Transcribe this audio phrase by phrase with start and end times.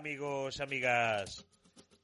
[0.00, 1.44] Amigos amigas.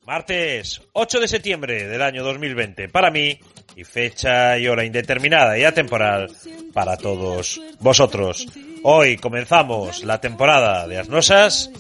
[0.05, 3.41] Martes 8 de septiembre del año 2020 para mí
[3.75, 6.31] y fecha y hora indeterminada y atemporal
[6.75, 8.49] para todos vosotros.
[8.83, 11.71] Hoy comenzamos la temporada de Asnosas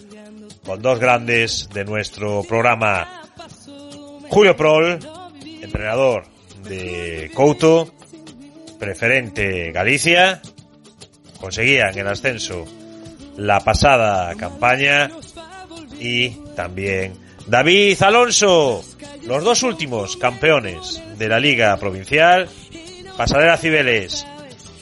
[0.64, 3.22] con dos grandes de nuestro programa.
[4.30, 4.98] Julio Prol,
[5.60, 6.24] entrenador
[6.62, 7.92] de Couto,
[8.78, 10.40] preferente Galicia,
[11.38, 12.64] conseguían el ascenso
[13.36, 15.10] la pasada campaña
[15.98, 17.14] y también
[17.46, 18.84] David Alonso,
[19.24, 22.48] los dos últimos campeones de la Liga Provincial,
[23.16, 24.26] Pasadera Cibeles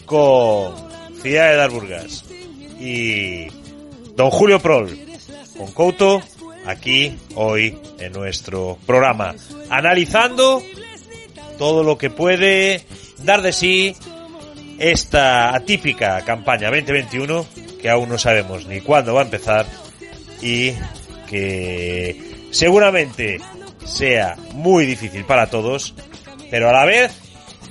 [0.06, 0.74] con
[1.20, 2.24] Ciudad de Darburgas.
[2.80, 3.46] Y
[4.16, 4.98] Don Julio Prol
[5.56, 6.22] con Couto
[6.66, 9.34] aquí hoy en nuestro programa,
[9.70, 10.62] analizando
[11.58, 12.84] todo lo que puede
[13.22, 13.94] dar de sí
[14.78, 17.46] esta atípica campaña 2021
[17.80, 19.66] que aún no sabemos ni cuándo va a empezar
[20.42, 20.72] y
[21.28, 23.40] que seguramente
[23.84, 25.94] sea muy difícil para todos,
[26.50, 27.12] pero a la vez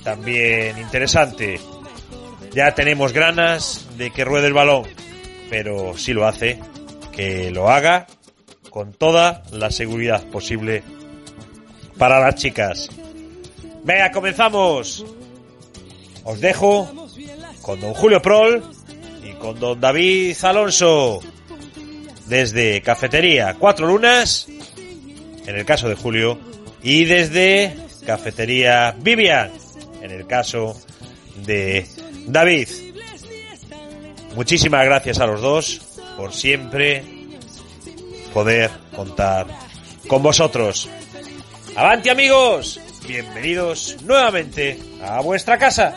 [0.02, 1.58] también interesante.
[2.52, 4.84] Ya tenemos ganas de que ruede el balón,
[5.50, 6.60] pero si lo hace,
[7.12, 8.06] que lo haga
[8.70, 10.82] con toda la seguridad posible
[11.98, 12.88] para las chicas.
[13.84, 15.04] Venga, comenzamos.
[16.24, 17.08] Os dejo
[17.62, 18.62] con don Julio Prol
[19.22, 21.20] y con don David Alonso
[22.26, 24.46] desde Cafetería Cuatro Lunas,
[25.46, 26.38] en el caso de Julio,
[26.82, 29.50] y desde Cafetería Vivian,
[30.02, 30.80] en el caso
[31.44, 31.86] de
[32.26, 32.68] David.
[34.34, 35.80] Muchísimas gracias a los dos
[36.16, 37.04] por siempre
[38.32, 39.46] poder contar
[40.06, 40.88] con vosotros.
[41.76, 42.80] ¡Avante amigos!
[43.06, 45.94] Bienvenidos nuevamente a vuestra casa.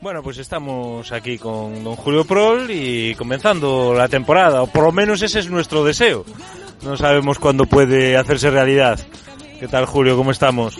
[0.00, 4.92] Bueno, pues estamos aquí con don Julio Prol y comenzando la temporada, o por lo
[4.92, 6.24] menos ese es nuestro deseo.
[6.82, 9.00] No sabemos cuándo puede hacerse realidad.
[9.58, 10.16] ¿Qué tal Julio?
[10.16, 10.78] ¿Cómo estamos?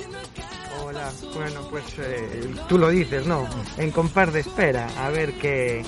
[0.84, 3.44] Hola, bueno, pues eh, tú lo dices, ¿no?
[3.76, 5.82] En compás de espera, a ver qué,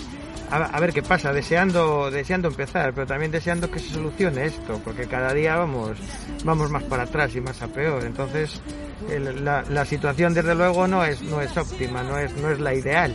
[0.51, 4.81] a, a, ver qué pasa, deseando, deseando empezar, pero también deseando que se solucione esto,
[4.85, 5.99] porque cada día vamos,
[6.43, 8.05] vamos más para atrás y más a peor.
[8.05, 8.61] Entonces,
[9.09, 13.15] la, situación desde luego no es, no es óptima, no es, no es la ideal.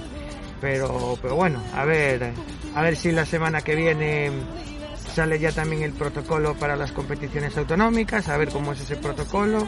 [0.62, 2.32] Pero, pero bueno, a ver,
[2.74, 4.32] a ver si la semana que viene
[5.14, 9.68] sale ya también el protocolo para las competiciones autonómicas, a ver cómo es ese protocolo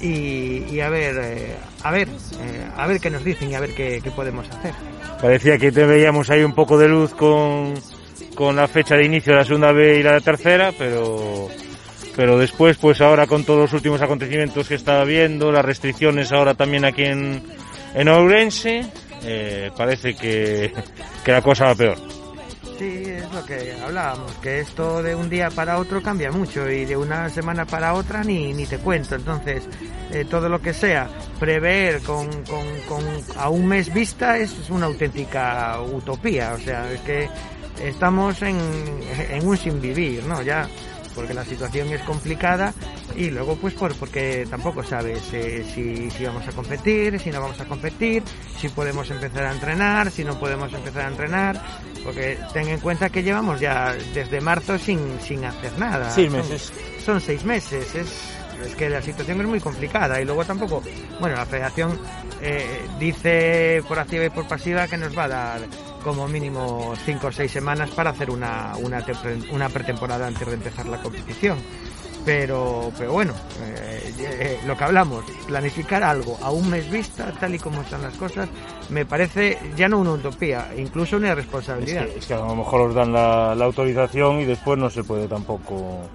[0.00, 3.74] y, a ver, eh, a ver, eh, a ver qué nos dicen y a ver
[3.74, 4.74] qué, podemos hacer.
[5.20, 7.74] Parecía que veíamos ahí un poco de luz con,
[8.34, 11.48] con la fecha de inicio de la segunda B y la tercera, pero
[12.16, 16.54] pero después, pues ahora con todos los últimos acontecimientos que estaba viendo, las restricciones ahora
[16.54, 17.42] también aquí en,
[17.94, 18.86] en Ourense,
[19.24, 20.72] eh, parece que,
[21.24, 21.98] que la cosa va peor.
[22.78, 26.84] Sí, es lo que hablábamos, que esto de un día para otro cambia mucho y
[26.84, 29.14] de una semana para otra ni, ni te cuento.
[29.14, 29.62] Entonces,
[30.10, 31.08] eh, todo lo que sea
[31.38, 33.04] prever con, con, con,
[33.36, 36.54] a un mes vista es una auténtica utopía.
[36.54, 37.28] O sea, es que
[37.84, 38.58] estamos en,
[39.30, 40.42] en un sin vivir, ¿no?
[40.42, 40.66] Ya
[41.14, 42.74] porque la situación es complicada
[43.16, 47.40] y luego pues por, porque tampoco sabes eh, si, si vamos a competir, si no
[47.40, 48.22] vamos a competir,
[48.58, 51.62] si podemos empezar a entrenar, si no podemos empezar a entrenar,
[52.04, 56.10] porque ten en cuenta que llevamos ya desde marzo sin, sin hacer nada.
[56.10, 56.72] Seis meses.
[56.98, 58.08] Son, son seis meses, es,
[58.66, 60.82] es que la situación es muy complicada y luego tampoco,
[61.20, 61.98] bueno, la federación
[62.40, 65.60] eh, dice por activa y por pasiva que nos va a dar
[66.02, 69.04] como mínimo cinco o seis semanas para hacer una, una,
[69.52, 71.58] una pretemporada antes de empezar la competición.
[72.24, 73.32] Pero, pero bueno,
[73.62, 78.02] eh, eh, lo que hablamos, planificar algo a un mes vista, tal y como están
[78.02, 78.48] las cosas,
[78.90, 82.06] me parece ya no una utopía, incluso una irresponsabilidad.
[82.06, 86.08] Es que, a lo mejor os dan la autorización y después no se puede tampoco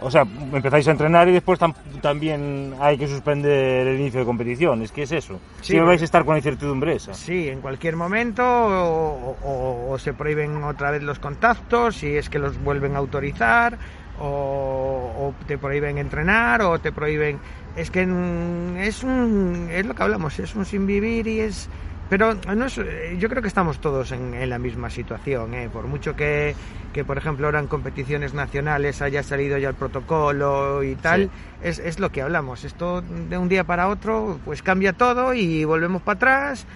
[0.00, 4.26] o sea, empezáis a entrenar y después tam también hay que suspender el inicio de
[4.26, 4.82] competición.
[4.82, 5.40] Es que es eso.
[5.60, 7.14] Sí, si vais a estar con incertidumbre esa.
[7.14, 12.28] Sí, en cualquier momento o, o, o, se prohíben otra vez los contactos, si es
[12.28, 13.78] que los vuelven a autorizar,
[14.20, 17.38] o, o te prohíben entrenar, o te prohíben.
[17.76, 21.68] Es que es, un, es lo que hablamos, es un sin vivir y es
[22.08, 22.74] pero no es,
[23.18, 25.68] yo creo que estamos todos en, en la misma situación, ¿eh?
[25.72, 26.54] por mucho que,
[26.92, 31.30] que, por ejemplo, ahora en competiciones nacionales haya salido ya el protocolo y tal, Sí.
[31.62, 32.64] es, es lo que hablamos.
[32.64, 36.66] Esto de un día para otro, pues cambia todo y volvemos para atrás.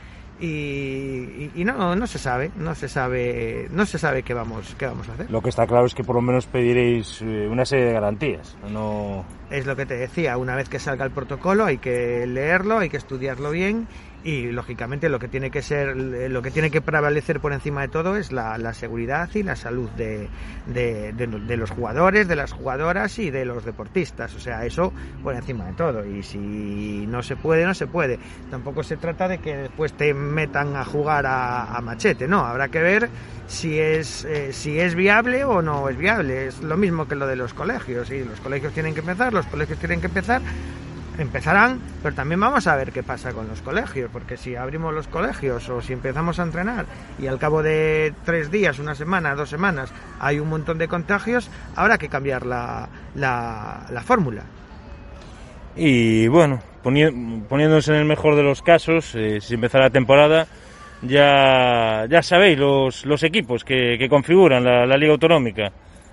[0.41, 4.75] Y, y- y no, no se sabe, no se sabe, no se sabe qué vamos,
[4.77, 5.31] qué vamos a hacer.
[5.31, 8.57] Lo que está claro es que por lo menos pediréis eh, una serie de garantías.
[8.73, 12.79] No, Es lo que te decía, una vez que salga el protocolo hay que leerlo,
[12.79, 13.87] hay que estudiarlo bien
[14.25, 17.89] y lógicamente lo que tiene que ser, lo que tiene que prevalecer por encima de
[17.89, 20.29] todo es la, la seguridad y la salud de,
[20.67, 24.35] de- los jugadores, de las jugadoras y de los deportistas.
[24.35, 24.93] O sea, eso
[25.23, 26.07] por encima de todo.
[26.07, 28.19] Y si no se puede, no se puede.
[28.51, 32.45] Tampoco se trata de que después te metan a jugar a, a machete, no.
[32.47, 33.09] Habrá que ver
[33.49, 36.47] si es, eh, si es viable o no es viable.
[36.47, 38.11] Es lo mismo que lo de los colegios.
[38.11, 40.41] Y los colegios tienen que empezar, los colegios tienen que empezar.
[41.19, 45.09] Empezarán, pero también vamos a ver qué pasa con los colegios, porque si abrimos los
[45.09, 46.87] colegios o si empezamos a entrenar
[47.19, 51.51] y al cabo de tres días, una semana, dos semanas, hay un montón de contagios,
[51.77, 54.43] habrá que cambiar la, la, la fórmula.
[55.77, 60.47] Y bueno, poni- poniéndose en el mejor de los casos, eh, si empezara la temporada,
[61.03, 65.73] ya, ya sabéis los, los equipos que, que configuran la Liga Autonómica.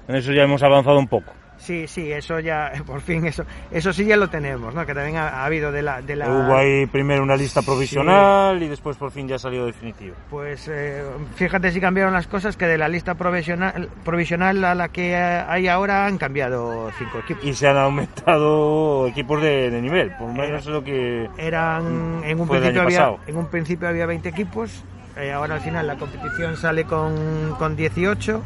[0.09, 1.31] En eso ya hemos avanzado un poco.
[1.59, 4.85] Sí, sí, eso ya, por fin, eso, eso sí ya lo tenemos, ¿no?
[4.85, 6.29] Que también ha, ha habido de la, de la...
[6.29, 10.15] Hubo ahí primero una lista provisional y después por fin ya salió definitivo.
[10.29, 11.03] Pues eh,
[11.35, 15.67] fíjate si cambiaron las cosas, que de la lista provisional, provisional a la que hay
[15.67, 17.43] ahora han cambiado cinco equipos.
[17.43, 21.29] Y se han aumentado equipos de, de nivel, por lo menos es lo que...
[21.37, 24.83] Eran, en un, principio había, en un principio había 20 equipos,
[25.17, 28.41] eh, ahora al final la competición sale con, con 18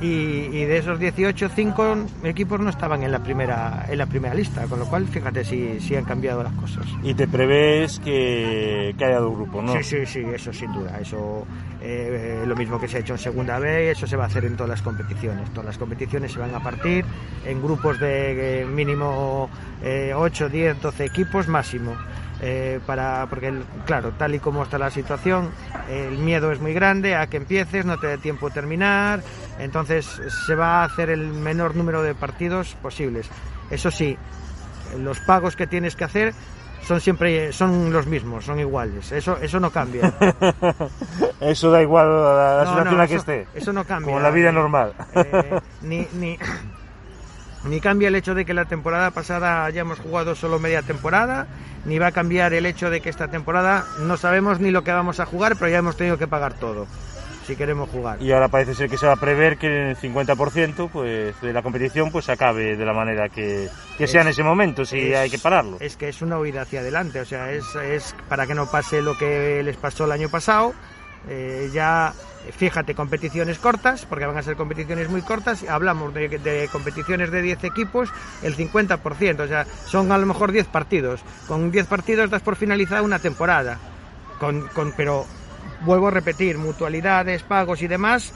[0.00, 4.34] y, y de esos 18, 5 equipos no estaban en la primera en la primera
[4.34, 6.86] lista, con lo cual fíjate si, si han cambiado las cosas.
[7.02, 9.72] Y te prevés que, que haya dos grupos, ¿no?
[9.74, 10.98] Sí, sí, sí, eso sin duda.
[11.00, 11.46] Eso
[11.80, 14.44] eh, lo mismo que se ha hecho en segunda B, eso se va a hacer
[14.44, 15.50] en todas las competiciones.
[15.50, 17.04] Todas las competiciones se van a partir
[17.44, 19.50] en grupos de eh, mínimo
[19.82, 21.94] eh, 8, 10, 12 equipos máximo.
[22.46, 25.48] Eh, para porque el- claro tal y como está la situación
[25.88, 29.22] el miedo es muy grande a que empieces no te dé tiempo terminar
[29.58, 33.30] entonces se va a hacer el menor número de partidos posibles
[33.70, 34.18] eso sí
[34.98, 36.34] los pagos que tienes que hacer
[36.82, 39.10] son siempre son los mismos, son iguales.
[39.10, 40.12] Eso eso no cambia.
[41.40, 43.46] Eso da igual a la, No, situación no, en la que eso- esté.
[43.54, 44.12] eso no cambia.
[44.12, 44.92] Como la vida normal.
[45.14, 46.38] Eh, ni, ni,
[47.68, 51.46] ni cambia el hecho de que la temporada pasada hayamos jugado solo media temporada,
[51.84, 54.92] ni va a cambiar el hecho de que esta temporada no sabemos ni lo que
[54.92, 56.86] vamos a jugar, pero ya hemos tenido que pagar todo
[57.46, 58.22] si queremos jugar.
[58.22, 61.60] Y ahora parece ser que se va a prever que el 50% pues, de la
[61.62, 63.68] competición pues acabe de la manera que,
[63.98, 65.76] que sea en ese momento, si es- hay que pararlo.
[65.80, 69.02] Es que es una huida hacia adelante, o sea, es, es para que no pase
[69.02, 70.72] lo que les pasó el año pasado.
[71.28, 72.12] Eh, ya,
[72.56, 75.62] fíjate, competiciones cortas, porque van a ser competiciones muy cortas.
[75.68, 78.10] Hablamos de, de competiciones de 10 equipos,
[78.42, 81.20] el 50%, o sea, son a lo mejor 10 partidos.
[81.48, 83.78] Con 10 partidos das por finalizada una temporada.
[84.38, 85.24] Con, con, pero
[85.82, 88.32] vuelvo a repetir, mutualidades, pagos y demás,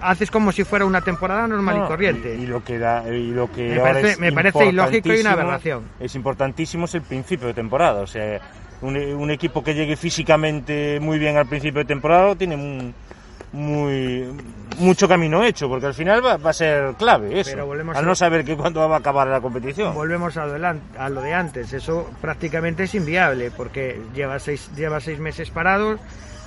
[0.00, 2.34] haces como si fuera una temporada normal No, y corriente.
[2.36, 5.32] Y, y lo que da, y lo que Me parece- me parece ilógico y una
[5.32, 5.84] aberración.
[6.00, 8.00] Es importantísimo es el principio de temporada.
[8.00, 8.40] O sea,
[8.82, 12.94] un, un equipo que llegue físicamente muy bien al principio de temporada tiene un-
[13.52, 14.28] muy
[14.78, 17.52] mucho camino hecho, porque al final va, va a ser clave eso.
[17.54, 19.94] Pero al no saber que cuándo va a acabar la competición.
[19.94, 25.18] Volvemos a, a lo de antes, eso prácticamente es inviable porque lleva seis, lleva seis
[25.18, 25.98] meses parados,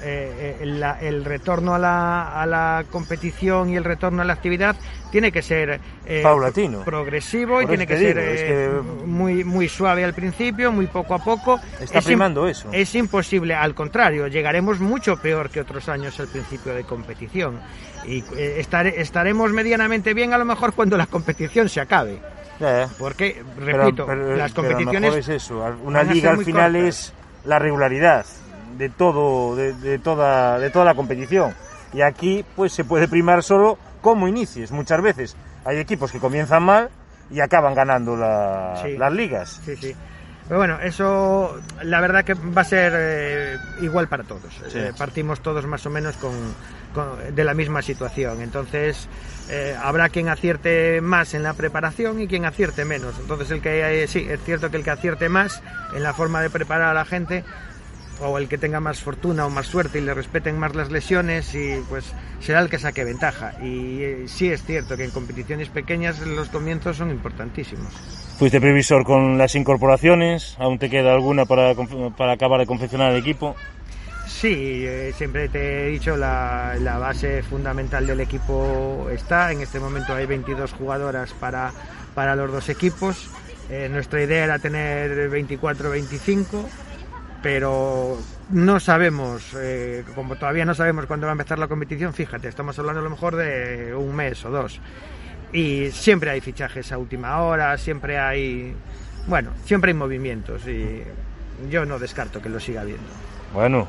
[0.03, 4.33] eh, eh, la- el retorno a la, a la competición y el retorno a la
[4.33, 4.75] actividad
[5.11, 6.81] tiene que ser eh, Paulatino.
[6.83, 11.13] progresivo y tiene que ser es eh, que- muy, muy suave al principio, muy poco
[11.15, 11.59] a poco.
[11.79, 12.69] Está Es im- primando eso.
[12.71, 17.59] Es imposible, al contrario, llegaremos mucho peor que otros años al principio de competición
[18.05, 22.19] y eh, estare- estaremos medianamente bien a lo mejor cuando la competición se acabe.
[22.99, 25.75] Porque, repito, pero- las pero a lo competiciones mejor es eso.
[25.83, 26.87] Una liga al final cortas.
[26.89, 28.25] es la regularidad
[28.77, 31.53] de todo, de, de toda, de toda la competición.
[31.93, 34.71] Y aquí, pues se puede primar solo cómo inicies.
[34.71, 35.35] Muchas veces
[35.65, 36.89] hay equipos que comienzan mal
[37.29, 38.97] y acaban ganando la- Sí.
[38.97, 39.61] las ligas.
[39.65, 39.95] Sí, sí.
[40.47, 44.53] Pero bueno, eso la verdad que va a ser eh, igual para todos.
[44.69, 44.79] Sí.
[44.79, 46.31] Eh, partimos todos más o menos con,
[46.93, 48.41] con- de la misma situación.
[48.41, 49.07] Entonces
[49.49, 53.13] eh, habrá quien acierte más en la preparación y quien acierte menos.
[53.19, 55.61] Entonces el que sí, es cierto que el que acierte más
[55.95, 57.45] en la forma de preparar a la gente
[58.21, 61.53] o el que tenga más fortuna o más suerte y le respeten más las lesiones
[61.55, 63.53] y pues será el que saque ventaja.
[63.61, 67.93] Y eh, sí es cierto que en competiciones pequeñas los comienzos son importantísimos.
[68.37, 71.73] Fuiste previsor con las incorporaciones, aún te queda alguna para,
[72.17, 73.55] para acabar de confeccionar el equipo.
[74.27, 79.51] Sí, eh, siempre te he dicho, la, la, base fundamental del equipo está.
[79.51, 81.71] En este momento hay 22 jugadoras para,
[82.15, 83.29] para los dos equipos.
[83.69, 86.65] Eh, nuestra idea era tener 24-25,
[87.41, 88.17] pero
[88.51, 92.77] no sabemos, eh, como todavía no sabemos cuándo va a empezar la competición, fíjate, estamos
[92.77, 94.79] hablando a lo mejor de un mes o dos.
[95.53, 98.75] Y siempre hay fichajes a última hora, siempre hay,
[99.27, 101.01] bueno, siempre hay movimientos y
[101.69, 103.09] yo no descarto que lo siga viendo.
[103.53, 103.87] Bueno,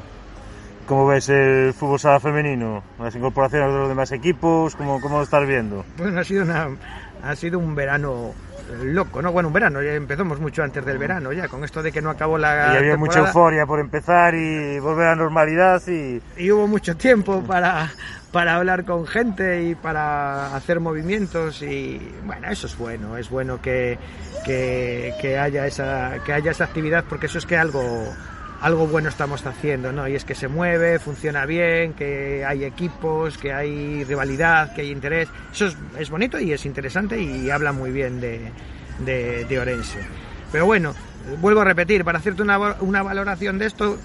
[0.87, 2.83] ¿cómo ves el fútbol sala femenino?
[2.99, 5.85] Las incorporaciones de los demás equipos, ¿cómo, cómo lo estás viendo?
[5.99, 6.71] Bueno, ha sido, una,
[7.23, 8.35] ha sido un verano
[8.85, 9.33] loco, ¿no?
[9.33, 12.11] Bueno, un verano, ya empezamos mucho antes del verano, ya, con esto de que no
[12.11, 12.49] acabó la.
[12.75, 12.97] Y había temporada.
[12.99, 16.21] mucha euforia por empezar y volver a la normalidad y.
[16.37, 17.91] Y hubo mucho tiempo para,
[18.33, 23.61] para hablar con gente y para hacer movimientos y bueno, eso es bueno, es bueno
[23.61, 23.99] que,
[24.45, 27.83] que, que haya esa que haya esa actividad porque eso es que algo
[28.63, 30.07] algo bueno estamos haciendo, ¿no?
[30.07, 34.91] Y es que se mueve, funciona bien, que hay equipos, que hay rivalidad, que hay
[34.91, 35.29] interés.
[35.53, 38.53] Eso es, bonito y es interesante y habla muy bien de,
[39.05, 39.99] de, de, Orense.
[40.53, 40.95] Pero bueno,
[41.41, 43.99] vuelvo a repetir, para hacerte una, una valoración de esto,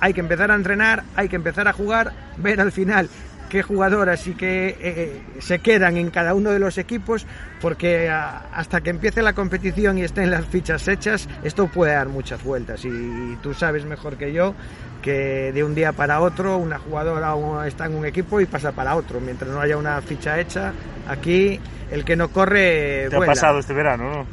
[0.00, 3.08] hay que empezar a entrenar, hay que empezar a jugar, ver al final
[3.50, 7.26] qué jugadoras y que eh, se quedan en cada uno de los equipos,
[7.60, 12.08] porque a, hasta que empiece la competición y estén las fichas hechas, esto puede dar
[12.08, 12.82] muchas vueltas.
[12.86, 14.54] Y, y, tú sabes mejor que yo
[15.02, 17.34] que de un día para otro una jugadora
[17.66, 19.20] está en un equipo y pasa para otro.
[19.20, 20.72] Mientras no haya una ficha hecha,
[21.08, 23.08] aquí el que no corre.
[23.10, 23.32] Te vuela.
[23.32, 24.26] ha pasado este verano, ¿no?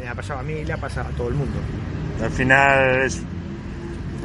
[0.00, 1.58] Me ha pasado a mí y le ha pasado a todo el mundo.
[2.22, 3.22] Al final es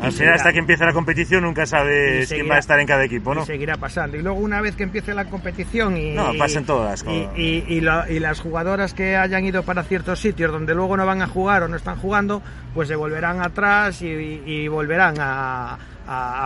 [0.03, 2.87] al final, hasta que empiece la competición, nunca sabes seguirá, quién va a estar en
[2.87, 3.43] cada equipo, ¿no?
[3.43, 4.17] Y seguirá pasando.
[4.17, 6.11] Y luego, una vez que empiece la competición y.
[6.13, 7.03] No, pasen todas.
[7.07, 10.97] Y, y, y, lo, y, las jugadoras que hayan ido para ciertos sitios donde luego
[10.97, 12.41] no van a jugar o no están jugando,
[12.73, 15.77] pues se volverán atrás y, volverán a,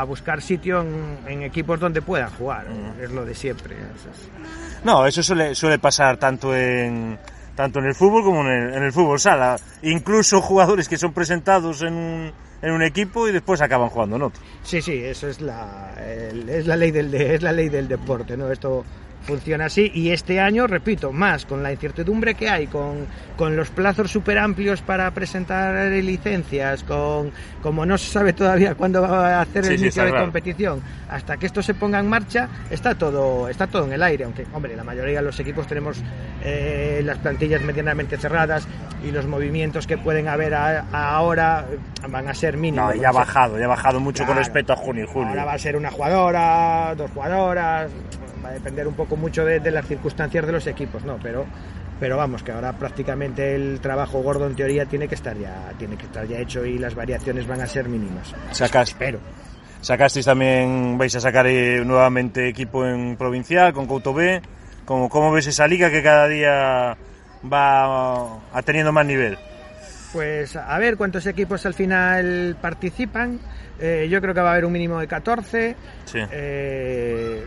[0.07, 2.67] buscar sitio en, en, equipos donde puedan jugar.
[2.69, 3.03] Mm.
[3.03, 3.75] Es lo de siempre.
[4.83, 7.17] No, eso suele, suele pasar tanto en
[7.57, 9.57] tanto en el fútbol como en el, fútbol sala.
[9.81, 14.21] Incluso jugadores que son presentados en un en un equipo y después acaban jugando en
[14.23, 14.41] otro.
[14.63, 18.51] Sí, sí, eso es la, es la ley del es la ley del deporte, ¿no?
[18.51, 18.85] Esto
[19.27, 23.05] funciona así y este año, repito, más con la incertidumbre que hay, con,
[23.35, 27.31] con los plazos súper amplios para presentar licencias, con
[27.61, 31.35] como no se sabe todavía cuándo va a hacer el inicio sí, de competición, hasta
[31.35, 34.75] que esto se ponga en marcha, está todo, está todo en el aire, aunque, hombre,
[34.75, 36.01] la mayoría de los equipos tenemos
[36.43, 38.67] eh, las plantillas medianamente cerradas
[39.03, 41.65] y los movimientos que pueden haber a, a ahora
[42.09, 42.95] van a ser mínimos.
[42.95, 45.29] No, ya ha bajado, ya ha bajado mucho claro, con respecto a junio y julio.
[45.29, 47.91] Ahora va a ser una jugadora, dos jugadoras,
[48.47, 51.17] va a depender un poco mucho de, de, las circunstancias de los equipos, ¿no?
[51.21, 51.45] Pero,
[51.99, 55.97] pero vamos, que ahora prácticamente el trabajo gordo en teoría tiene que estar ya, tiene
[55.97, 58.33] que estar ya hecho y las variaciones van a ser mínimas.
[58.51, 59.19] Sacas, Espero.
[59.81, 64.41] Sacasteis también, vais a sacar eh, nuevamente equipo en provincial con Couto B.
[64.85, 66.97] ¿Cómo, ¿Cómo ves esa liga que cada día
[67.51, 69.37] va a teniendo más nivel?
[70.13, 73.39] Pues a ver cuántos equipos al final participan.
[73.79, 75.75] Eh, yo creo que va a haber un mínimo de 14.
[76.05, 76.19] Sí.
[76.31, 77.45] Eh,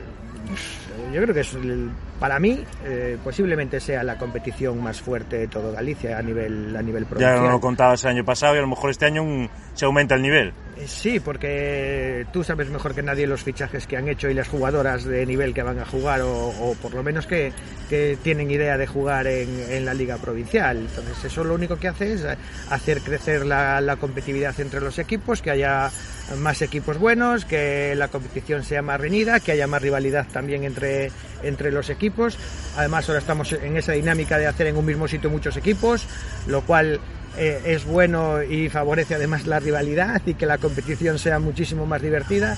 [1.13, 5.49] yo creo que es el, para mí eh, posiblemente sea la competición más fuerte de
[5.49, 7.45] todo Galicia a nivel a nivel provincial.
[7.45, 10.15] Ya lo contabas el año pasado y a lo mejor este año un, se aumenta
[10.15, 10.53] el nivel.
[10.87, 15.05] Sí, porque tú sabes mejor que nadie los fichajes que han hecho y las jugadoras
[15.05, 17.53] de nivel que van a jugar o, o por lo menos que,
[17.89, 20.79] que, tienen idea de jugar en, en, la liga provincial.
[20.79, 22.27] Entonces eso lo único que hace es
[22.71, 25.91] hacer crecer la, la competitividad entre los equipos, que haya
[26.39, 31.11] más equipos buenos, que la competición sea más reñida, que haya más rivalidad también entre,
[31.43, 32.39] entre los equipos.
[32.77, 36.07] Además ahora estamos en esa dinámica de hacer en un mismo sitio muchos equipos,
[36.47, 37.01] lo cual
[37.37, 42.03] eh, es bueno y favorece además la rivalidad y que la competición sea muchísimo más
[42.03, 42.57] divertida.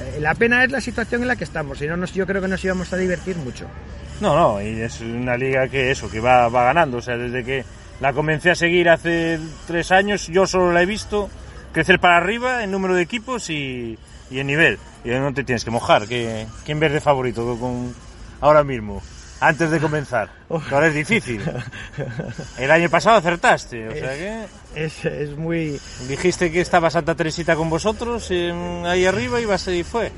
[0.00, 2.42] Eh, la pena es la situación en la que estamos, si no nos, yo creo
[2.42, 3.66] que nos íbamos a divertir mucho.
[4.20, 7.44] No, no, y es una liga que eso, que va, va ganando, o sea, desde
[7.44, 7.64] que
[8.00, 11.28] la comencé a seguir hace tres años, yo solo la he visto
[11.78, 13.96] crecer para arriba en número de equipos y,
[14.32, 14.80] y en nivel.
[15.04, 16.08] Y no te tienes que mojar.
[16.08, 17.94] que ¿Quién ves de favorito con,
[18.40, 19.00] ahora mismo?
[19.38, 20.28] Antes de comenzar.
[20.48, 21.40] Ahora es difícil.
[22.58, 23.88] El año pasado acertaste.
[23.88, 24.46] O sea que...
[24.74, 25.80] es, es, muy...
[26.08, 30.12] Dijiste que estaba Santa Teresita con vosotros en, ahí arriba y, va y fue.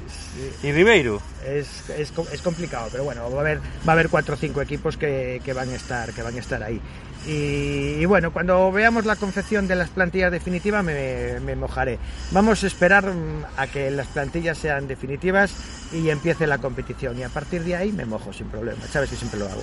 [0.63, 1.21] Y Ribeiro.
[1.47, 4.61] Es, es, es, complicado, pero bueno, va a haber, va a haber cuatro o cinco
[4.61, 6.81] equipos que, que, van a estar, que van a estar ahí.
[7.27, 11.99] Y, y, bueno, cuando veamos la confección de las plantillas definitivas me, me, mojaré.
[12.31, 13.13] Vamos a esperar
[13.57, 15.55] a que las plantillas sean definitivas
[15.93, 17.19] y empiece la competición.
[17.19, 18.81] Y a partir de ahí me mojo sin problema.
[18.91, 19.63] Sabes que siempre lo hago.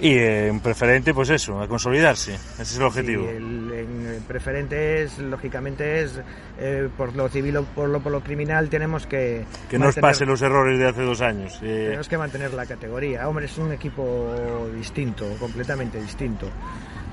[0.00, 2.34] Y eh, en preferente, pues eso, a consolidarse.
[2.34, 3.24] Ese es el objetivo.
[3.24, 6.20] Sí, el, en preferente es, lógicamente, es
[6.60, 9.44] eh, por lo civil o por lo, por lo criminal tenemos que...
[9.68, 11.58] Que mantener- pasen los errores de hace dos años.
[11.62, 13.28] Eh, Tenemos que mantener la categoría.
[13.28, 16.46] Hombre, es un equipo distinto, completamente distinto.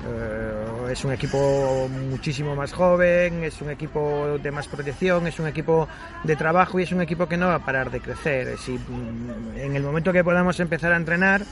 [0.08, 5.48] Eh, es un equipo muchísimo más joven, es un equipo de más proyección, es un
[5.48, 5.88] equipo
[6.22, 8.56] de trabajo y es un equipo que no va a parar de crecer.
[8.58, 11.42] Si mm, en el momento que podamos empezar a entrenar,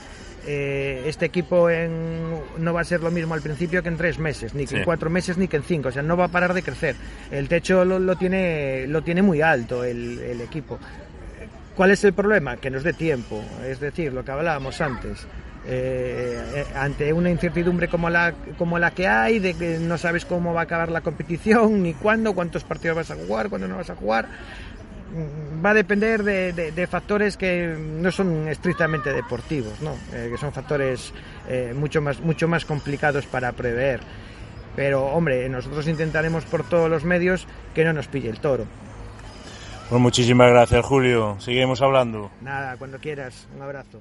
[0.47, 4.19] eh, este equipo en- no va a ser lo mismo al principio que en tres
[4.19, 5.89] meses, ni que en cuatro meses, ni que en cinco.
[5.89, 6.97] O sea, no va a parar de crecer.
[7.31, 10.79] El techo lo, lo tiene, lo tiene muy alto el, el equipo.
[11.75, 12.57] ¿Cuál es el problema?
[12.57, 13.43] Que nos dé tiempo.
[13.67, 15.27] Es decir, lo que hablábamos antes.
[15.67, 20.27] Eh, eh, ante una incertidumbre como la, como la que hay, de que no sabes
[20.27, 23.77] cómo va a acabar la competición, ni cuándo, cuántos partidos vas a jugar, cuándo no
[23.79, 24.29] vas a jugar,
[25.65, 29.95] va a depender de, de- de factores que no son estrictamente deportivos, ¿no?
[30.13, 31.13] Eh, que son factores
[31.49, 34.01] eh, mucho, más, mucho más complicados para prever.
[34.77, 38.67] Pero, hombre, nosotros intentaremos por todos los medios que no nos pille el toro.
[39.89, 41.37] Pues muchísimas gracias, Julio.
[41.39, 42.31] Seguimos hablando.
[42.41, 43.47] Nada, cuando quieras.
[43.55, 44.01] Un abrazo.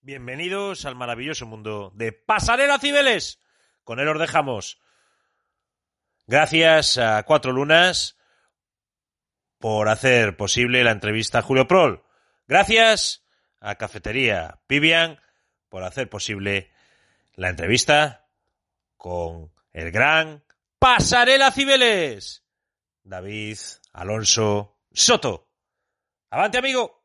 [0.00, 3.38] Bienvenidos al maravilloso mundo de Pasarela Cibeles.
[3.84, 4.80] Con él os dejamos.
[6.26, 8.17] Gracias a Cuatro Lunas
[9.58, 12.04] por hacer posible la entrevista a Julio Prol.
[12.46, 13.24] Gracias
[13.60, 15.20] a Cafetería Vivian
[15.68, 16.70] por hacer posible
[17.34, 18.26] la entrevista
[18.96, 20.42] con el gran
[20.78, 22.44] Pasarela Cibeles.
[23.02, 23.58] David
[23.92, 25.48] Alonso Soto.
[26.30, 26.98] Avante, amigo.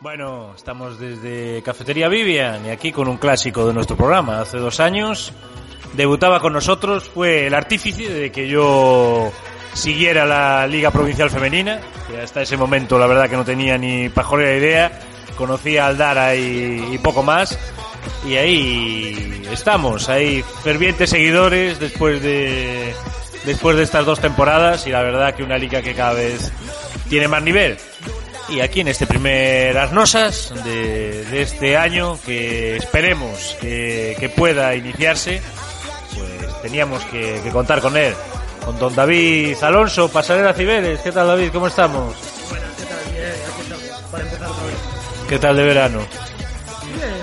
[0.00, 4.40] Bueno, estamos desde Cafetería Vivian y aquí con un clásico de nuestro programa.
[4.40, 5.32] Hace dos años
[5.94, 9.32] debutaba con nosotros, fue el artífice de que yo
[9.74, 14.08] siguiera la Liga Provincial Femenina, que hasta ese momento la verdad que no tenía ni
[14.08, 15.00] pajolera idea,
[15.36, 17.58] conocía al Dara y, y poco más.
[18.26, 22.94] Y ahí estamos, hay fervientes seguidores después de
[23.44, 26.52] después de estas dos temporadas y la verdad que una liga que cada vez
[27.08, 27.76] tiene más nivel.
[28.48, 34.74] Y aquí en este primer Asnosas de, de este año, que esperemos que, que pueda
[34.74, 35.40] iniciarse,
[36.14, 38.14] pues teníamos que, que contar con él.
[38.64, 41.00] Con don David Alonso, Pasarela Cibeles.
[41.00, 41.50] ¿Qué tal David?
[41.52, 42.14] ¿Cómo estamos?
[42.48, 43.12] Buenas, ¿qué tal?
[43.12, 44.76] Bien, aquí estamos, para empezar otra vez.
[45.28, 45.98] ¿Qué tal de verano?
[46.94, 47.22] Bien,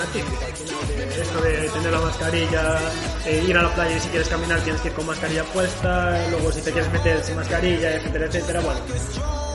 [0.97, 2.79] de esto de tener la mascarilla,
[3.25, 6.27] eh, ir a la playa y si quieres caminar tienes que ir con mascarilla puesta,
[6.29, 8.79] luego si te quieres meter sin mascarilla, etcétera, etcétera, bueno,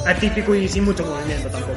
[0.07, 1.73] atípico y sin mucho movimiento tampoco.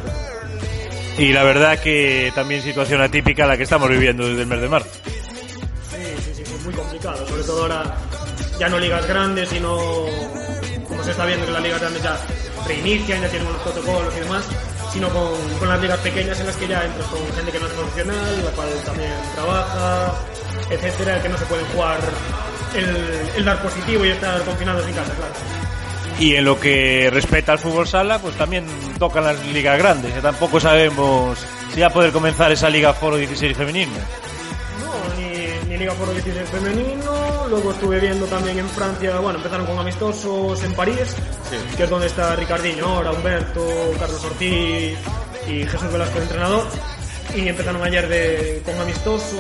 [1.18, 4.70] Y la verdad que también situación atípica la que estamos viviendo desde el mes de
[4.70, 4.90] marzo.
[5.90, 7.96] Sí, sí, sí, muy complicado, sobre todo ahora
[8.60, 9.78] ya no ligas grandes, sino
[10.88, 12.18] como se está viendo que las ligas grandes ya
[12.66, 14.46] reinician, ya tienen unos protocolos y demás,
[14.92, 17.68] sino con, con las ligas pequeñas en las que ya entras con gente que no
[17.68, 20.14] es profesional, la cual también trabaja,
[20.70, 22.00] etcétera, que no se pueden jugar
[22.76, 25.34] el, el dar positivo y estar confinados en casa, claro.
[26.20, 28.66] Y en lo que respecta al fútbol sala, pues también
[28.98, 31.38] tocan las ligas grandes, que tampoco sabemos
[31.74, 33.92] si va a poder comenzar esa Liga Foro 16 femenino.
[35.78, 40.74] Liga Foro 16 femenino, luego estuve viendo también en Francia, bueno, empezaron con amistosos en
[40.74, 41.16] París,
[41.76, 43.64] que es donde está Ricardinho ahora, Humberto,
[44.00, 44.98] Carlos Ortiz
[45.48, 46.64] y Jesús Velasco, el entrenador,
[47.36, 49.34] y empezaron ayer de, con amistosos,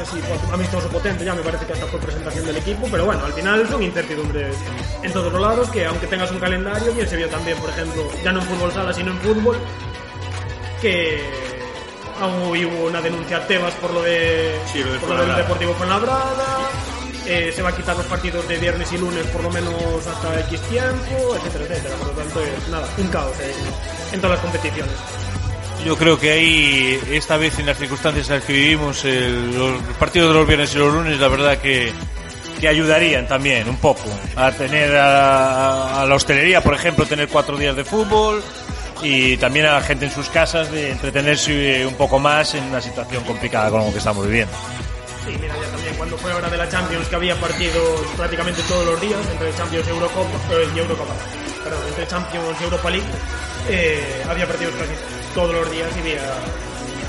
[0.00, 3.24] así, pot- amistoso potente, ya me parece que hasta fue presentación del equipo, pero bueno,
[3.24, 4.54] al final son incertidumbres
[5.02, 8.08] en todos los lados, que aunque tengas un calendario, bien se vio también, por ejemplo,
[8.22, 9.56] ya no en fútbol sala, sino en fútbol,
[10.80, 11.20] que
[12.20, 15.36] aún hubo una denuncia a Tebas por lo de, Sí, lo de por lo del.
[15.36, 16.68] Deportivo Fuenlabrada.
[17.26, 19.74] Eh, se va a quitar los partidos de viernes y lunes por lo menos
[20.06, 21.94] hasta X tiempo, etcétera, etcétera.
[21.96, 24.94] Por lo tanto, es nada, un caos en, en todas las competiciones.
[25.84, 29.80] Yo creo que ahí, esta vez en las circunstancias en las que vivimos, el- los
[29.98, 31.92] partidos de los viernes y los lunes, la verdad que,
[32.60, 34.02] que ayudarían también un poco
[34.36, 38.42] a tener a, a la hostelería, por ejemplo, tener cuatro días de fútbol
[39.02, 42.80] y también a la gente en sus casas de entretenerse un poco más en una
[42.80, 44.52] situación complicada como que estamos viviendo.
[45.24, 48.86] Sí, mira, ya también cuando fue hora de la Champions, que había partidos prácticamente todos
[48.86, 51.14] los días, entre Champions y Eurocopa, eh, y Eurocopa,
[51.62, 53.06] perdón, entre Champions y Europa League,
[53.68, 54.92] eh, había partidos casi
[55.34, 56.22] todos los días y había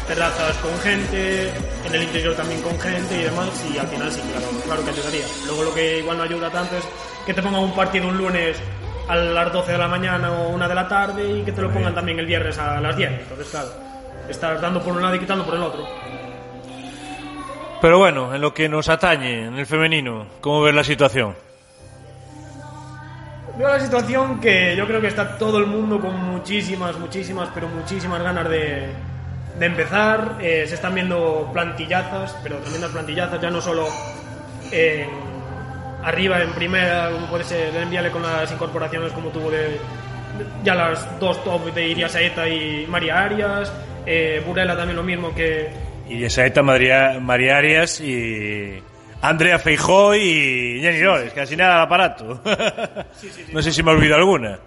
[0.07, 1.49] terrazas con gente,
[1.85, 4.89] en el interior también con gente y demás, y al final sí, claro, claro que
[4.89, 5.25] ayudaría.
[5.45, 6.83] Luego lo que igual no ayuda tanto es
[7.25, 8.57] que te pongan un partido un lunes
[9.07, 11.71] a las 12 de la mañana o una de la tarde y que te lo
[11.71, 13.11] pongan también el viernes a las 10.
[13.11, 13.69] Entonces, claro,
[14.29, 15.85] estás dando por un lado y quitando por el otro.
[17.81, 21.35] Pero bueno, en lo que nos atañe, en el femenino, ¿cómo ves la situación?
[23.57, 27.67] Veo la situación que yo creo que está todo el mundo con muchísimas, muchísimas, pero
[27.67, 28.87] muchísimas ganas de,
[29.59, 30.37] de empezar.
[30.41, 33.87] Eh, se están viendo plantillazas, pero tremendas plantillazas, ya no solo
[34.71, 35.09] en,
[36.03, 39.79] arriba en primera, como puede ser el enviarle con las incorporaciones como tuvo de, de-
[40.63, 43.71] ya las dos top de Iria Saeta y María Arias.
[44.05, 45.69] Eh, Burela también lo mismo que
[46.09, 48.81] Y Saeta, María, María Arias y
[49.21, 52.41] Andrea Feijó y Jenny Lores, casi nada al aparato.
[53.53, 54.57] no sé si me olvido alguna.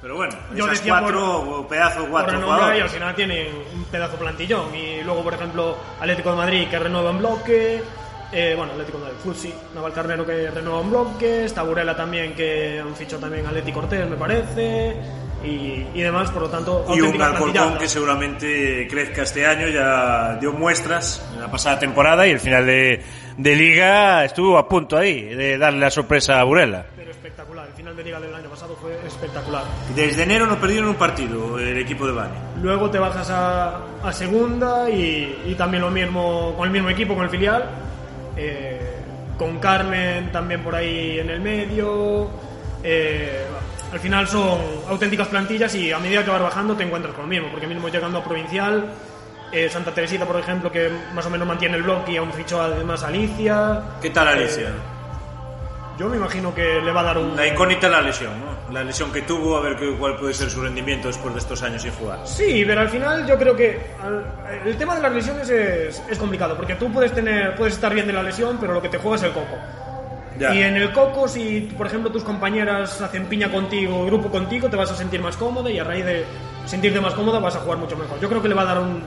[0.00, 3.84] Pero bueno, Yo esas decía cuatro pedazos, por cuatro renombre y al final tienen un
[3.84, 4.74] pedazo plantillón.
[4.74, 7.82] Y luego, por ejemplo, Atlético de Madrid que renueva en bloque.
[8.34, 11.44] Eh, bueno, Atlético de Futsi, Naval Carnero que renueva en bloque.
[11.44, 14.96] Está Burela también que han fichado también a Leti Cortés, me parece.
[15.44, 20.36] Y, y demás, por lo tanto, Y un Alcorcón que seguramente crezca este año, ya
[20.40, 23.02] dio muestras en la pasada temporada y el final de,
[23.36, 26.86] de liga estuvo a punto ahí de darle la sorpresa a Burela.
[26.96, 29.64] Pero espectacular, el final de liga del año pasado fue espectacular.
[29.94, 32.38] Desde enero no perdieron un partido el equipo de Bani.
[32.62, 37.14] Luego te bajas a, a segunda y, y también lo mismo con el mismo equipo,
[37.14, 37.68] con el filial.
[38.36, 38.80] Eh,
[39.38, 42.30] con Carmen también por ahí en el medio.
[42.82, 43.44] eh,
[43.92, 47.28] al final son auténticas plantillas y a medida que vas bajando te encuentras con lo
[47.28, 48.92] mismo, porque mismo llegando a provincial,
[49.52, 52.60] eh, Santa Teresita, por ejemplo, que más o menos mantiene el bloque y aún fichó
[52.60, 53.82] además a Alicia.
[54.02, 54.72] ¿Qué tal Alicia?
[55.96, 57.36] Yo me imagino que le va a dar un...
[57.36, 58.53] La incógnita la lesión, ¿no?
[58.72, 61.62] La lesión que tuvo, a ver qué- cuál puede ser su rendimiento después de estos
[61.62, 62.20] años sin jugar.
[62.24, 64.24] Sí, pero al final yo creo que al-
[64.66, 68.06] el tema de las lesiones es, es complicado, porque tú puedes tener, puedes estar bien
[68.06, 69.56] de la lesión, pero lo que te juega es el coco.
[70.38, 70.52] Ya.
[70.54, 74.76] Y en el coco, si por ejemplo tus compañeras hacen piña contigo, grupo contigo, te
[74.76, 76.24] vas a sentir más cómoda y a raíz de
[76.64, 78.18] sentirte más cómoda vas a jugar mucho mejor.
[78.18, 79.02] Yo creo que le va a dar un,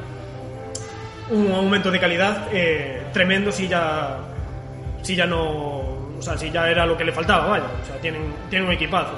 [1.31, 4.19] un aumento de calidad eh, tremendo si ya,
[5.01, 5.41] si ya no,
[6.17, 7.65] o sea, si ya era lo que le faltaba, vaya.
[7.83, 9.11] O sea, tienen, tienen un equipazo.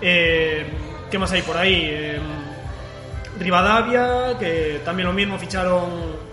[0.00, 0.66] Eh,
[1.10, 1.88] ¿Qué más hay por ahí?
[1.90, 2.18] Eh,
[3.38, 6.28] Rivadavia, que también lo mismo ficharon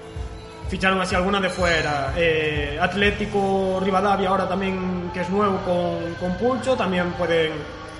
[0.69, 2.13] ficharon así algunas de fuera.
[2.17, 7.51] Eh, Atlético Rivadavia ahora también que es nuevo con, con Pulcho, también pueden...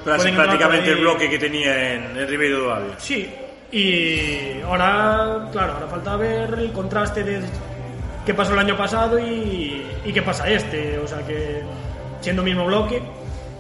[0.04, 2.94] Pero así pueden prácticamente el bloque que tenía en do Ave.
[2.98, 3.32] Sí,
[3.72, 7.42] y ahora, claro, ahora falta ver el contraste de
[8.26, 10.98] qué pasó el año pasado y, y qué pasa este.
[11.00, 11.62] O sea que
[12.22, 13.02] siendo mismo bloque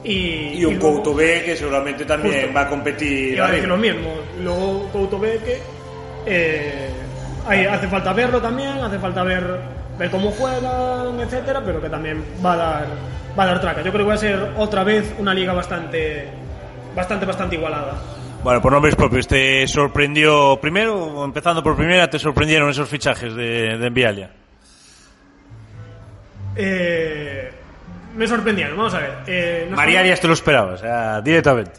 [0.05, 0.59] y...
[0.59, 2.53] Y un luego- Couto B que seguramente también Justo.
[2.53, 3.33] va a competir.
[3.35, 4.13] Iba a decir lo mismo.
[4.41, 5.59] Luego Couto ve que
[6.25, 6.89] eh,
[7.47, 9.43] hay- hace falta verlo también, hace falta ver,
[9.97, 12.85] ver cómo juegan, etcétera, pero que también va a dar
[13.37, 13.81] va a dar traca.
[13.81, 16.27] Yo creo que va a ser otra vez una liga bastante
[16.95, 17.93] bastante bastante igualada.
[18.43, 23.77] Bueno, por nombres propios, ¿te sorprendió primero, empezando por primera, te sorprendieron esos fichajes de,
[23.77, 24.29] de Envialia?
[26.55, 27.51] Eh,
[28.15, 29.11] me sorprendieron, vamos a ver.
[29.27, 31.71] Eh, María Arias te lo esperaba, o sea, directamente.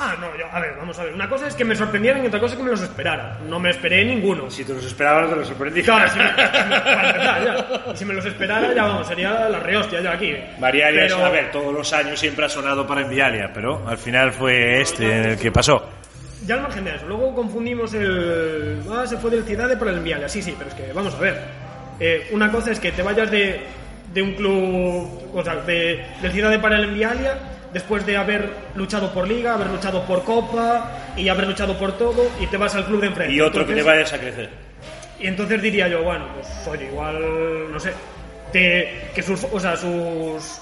[0.00, 1.12] Ah, no, yo, a ver, vamos a ver.
[1.12, 3.38] Una cosa es que me sorprendieran y otra cosa es que me los esperara.
[3.48, 4.48] No me esperé ninguno.
[4.48, 5.82] Si te los esperabas, te los sorprendí.
[5.82, 7.66] Claro, si me, ya.
[7.92, 10.36] Y si me los esperara, ya vamos, sería la rehostia ya aquí.
[10.60, 13.98] María Arias, Pero- a ver, todos los años siempre ha sonado para Envialia, pero al
[13.98, 15.84] final fue este en el que pasó.
[16.46, 18.80] Ya al margen de eso, luego confundimos el.
[18.92, 20.28] Ah, se fue del Ciudad para el Envialia.
[20.28, 21.40] Sí, sí, pero es que vamos a ver.
[21.98, 23.60] Eh, una cosa es que te vayas de,
[24.18, 25.30] de un club.
[25.34, 27.38] O sea, de, del Ciudad para el Envialia
[27.72, 32.28] después de haber luchado por Liga, haber luchado por Copa y haber luchado por todo
[32.40, 33.34] y te vas al club de enfrente.
[33.34, 34.48] Y otro que te vayas a crecer.
[35.20, 37.92] Y entonces diría yo, bueno, pues oye, igual, no sé.
[38.52, 39.44] te- que sus.
[39.52, 40.60] O sea, sus.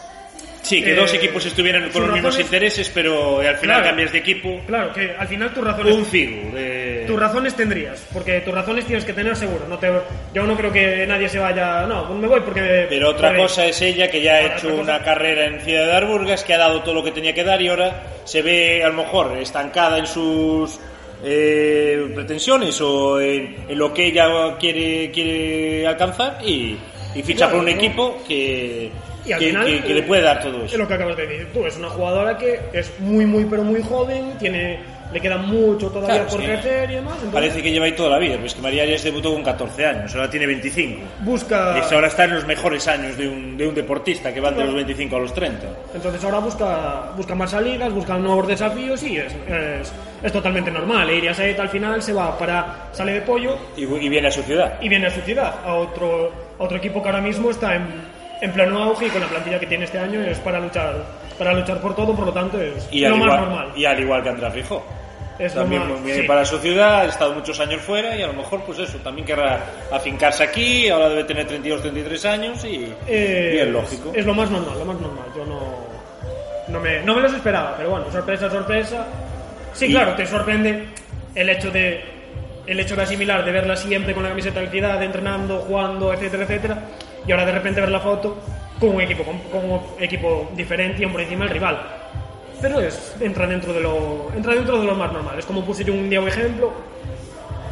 [0.67, 3.85] Sí, que Eh, dos equipos estuvieran con los mismos razones- intereses, pero al final Claro.
[3.85, 4.61] cambias de equipo.
[4.67, 5.95] Claro, que al final tus razones.
[5.95, 7.05] Un figu de...
[7.07, 9.67] Tus razones tendrías, porque tus razones tienes que tener seguro.
[9.69, 9.89] No te,
[10.35, 11.87] yo no creo que nadie se vaya.
[11.87, 12.87] No, me voy porque.
[12.89, 15.93] Pero otra cosa es ella que ya ha hecho cosa- una carrera en Ciudad de
[15.93, 18.89] Arburgas, que ha dado todo lo que tenía que dar y ahora se ve a
[18.89, 20.81] lo mejor estancada en sus
[21.25, 26.77] eh, pretensiones o en, en lo que ella quiere, quiere alcanzar y,
[27.15, 27.71] y ficha Claro, por un ¿no?
[27.71, 28.91] equipo que,
[29.27, 30.79] Y al que, final, que- que le puede dar todo Es eso.
[30.79, 31.67] lo que acabas de decir tú.
[31.67, 34.35] Es una jugadora que es muy, muy, pero muy joven.
[34.39, 34.79] Tiene,
[35.13, 36.47] le queda mucho todavía Claro, por sí.
[36.47, 37.13] crecer y demás.
[37.15, 39.43] Entonces, Parece que lleva ahí toda la vida, pero es que María Arias debutó con
[39.43, 41.01] 14 años, ahora tiene 25.
[41.21, 41.79] busca.
[41.79, 44.65] Es ahora está en los mejores años de un, de un deportista que van de
[44.65, 45.67] los 25 a los 30.
[45.95, 51.09] Entonces ahora busca, busca más salidas, busca nuevos desafíos y es, es, es totalmente normal.
[51.11, 52.89] E Iria al final se va para.
[52.93, 54.75] sale de pollo Y, y viene a su ciudad.
[54.81, 58.16] y viene a su ciudad, a otro, a otro equipo que ahora mismo está en,
[58.41, 60.95] en pleno auge y con la plantilla que tiene este año es para luchar,
[61.39, 63.73] para luchar por todo, por lo tanto es Y lo más igual, normal.
[63.77, 64.85] y al igual que Andrés Fijó.
[65.39, 66.27] Es lo También más- viene sí.
[66.27, 69.27] para su ciudad, ha estado muchos años fuera y a lo mejor, pues eso, también
[69.27, 69.61] querrá
[69.93, 70.89] afincarse aquí.
[70.89, 74.13] Ahora debe tener 32, 33 años y Eh, bien lógico.
[74.15, 75.25] Es lo más normal, lo más normal.
[75.37, 75.61] Yo no,
[76.69, 79.07] no, me, no me los esperaba, pero bueno, sorpresa, sorpresa.
[79.75, 80.87] Sí, Y- claro, te sorprende
[81.35, 82.17] el hecho de
[82.67, 86.43] el hecho de asimilar, de verla siempre con la camiseta de ciudad, entrenando, jugando, etcétera,
[86.45, 86.79] etcétera,
[87.27, 88.37] y ahora de repente ver la foto
[88.79, 91.79] con un equipo, con, con un equipo diferente y por encima del rival.
[92.61, 95.39] Pero es, entra, dentro de lo, entra dentro de lo más normal.
[95.39, 96.73] Es como puse yo un día un ejemplo.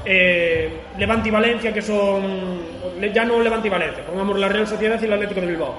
[0.05, 2.75] Eh, Levante y Valencia, que son.
[3.13, 5.75] Ya no Levante y Valencia, pongamos la Real Sociedad y el Atlético de Bilbao.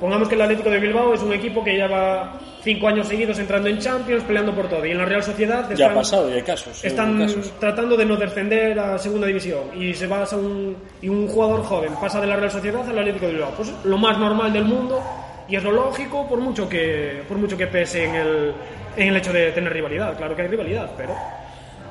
[0.00, 2.32] Pongamos que el Atlético de Bilbao es un equipo que lleva
[2.62, 4.84] cinco años seguidos entrando en Champions, peleando por todo.
[4.86, 6.84] Y en la Real Sociedad Ya están, ha pasado, y hay casos.
[6.84, 7.52] están casos.
[7.60, 9.60] tratando de no descender a segunda división.
[9.78, 13.26] Y se pasa un, y un jugador joven pasa de la Real Sociedad al Atlético
[13.26, 13.52] de Bilbao.
[13.56, 15.02] Pues lo más normal del mundo
[15.48, 18.54] y es lo lógico por mucho que, por mucho que pese en el,
[18.96, 20.16] en el hecho de tener rivalidad.
[20.16, 21.14] Claro que hay rivalidad, pero.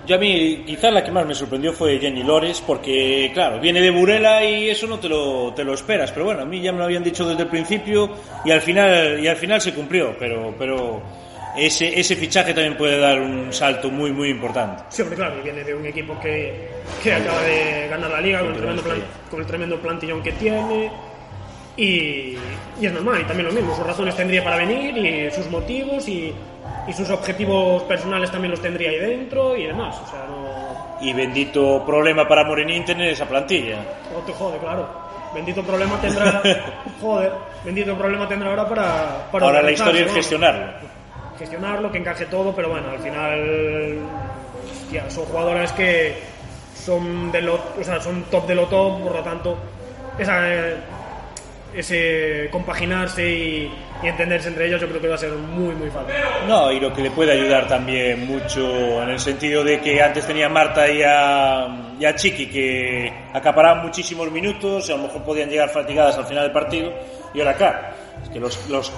[0.07, 3.79] Yo a mí, quizás la que más me sorprendió fue Jenny Lores, porque, claro, viene
[3.81, 6.11] de Burela y eso no te lo, te lo esperas.
[6.11, 8.09] Pero bueno, a mí ya me lo habían dicho desde el principio
[8.43, 10.15] y al final, y al final se cumplió.
[10.17, 11.01] Pero, pero
[11.55, 14.83] ese, ese fichaje también puede dar un salto muy, muy importante.
[14.89, 16.55] Sí, hombre, claro, y viene de un equipo que,
[17.03, 20.31] que acaba de ganar la liga con el, tremendo plan- con el tremendo plantillón que
[20.31, 20.89] tiene.
[21.79, 22.37] Y,
[22.81, 26.07] y es normal, y también lo mismo, sus razones tendría para venir, y sus motivos,
[26.09, 26.33] y,
[26.87, 29.95] y sus objetivos personales también los tendría ahí dentro, y demás.
[30.05, 33.77] O sea, no, Y bendito problema para Morenín tener esa plantilla.
[34.13, 34.87] no te jode, claro.
[35.33, 36.41] Bendito problema tendrá.
[37.01, 37.31] joder,
[37.63, 39.29] bendito problema tendrá ahora para.
[39.31, 40.13] para Ahora la historia es ¿no?
[40.13, 40.71] gestionarlo.
[41.37, 43.99] gestionarlo, que encaje todo, pero bueno, al final
[44.83, 46.15] hostia, son jugadoras que
[46.73, 49.55] son de lo, o sea, son top de lo top, por lo tanto,
[50.17, 50.77] esa, eh,
[51.75, 55.89] ese compaginarse y, y entenderse entre ellos yo creo que va a ser muy muy
[55.89, 56.13] fácil.
[56.47, 60.25] No, y lo que le puede ayudar también mucho en el sentido de que antes
[60.25, 65.03] tenía a Marta y a, y a Chiqui que acaparaban muchísimos minutos, y a lo
[65.03, 66.93] mejor podían llegar fatigadas al final del partido,
[67.33, 67.79] y ahora claro,
[68.23, 68.91] es que los, los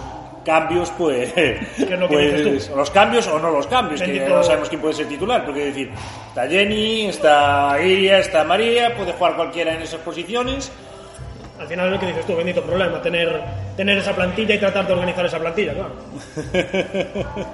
[0.44, 4.82] cambios pues, es lo pues, los cambios o no los cambios, que no sabemos quién
[4.82, 5.92] puede ser titular, porque es decir,
[6.28, 10.72] está Jenny, está Iria, está María, puede jugar cualquiera en esas posiciones,
[11.62, 13.40] Al final es lo que dices tú, bendito problema, tener,
[13.78, 15.94] tener esa plantilla y tratar de organizar esa plantilla, claro.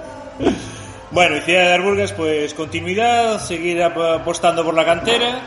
[1.10, 5.40] Bueno, y Ciudad de Arburgas, pues continuidad, seguir ap- apostando por la cantera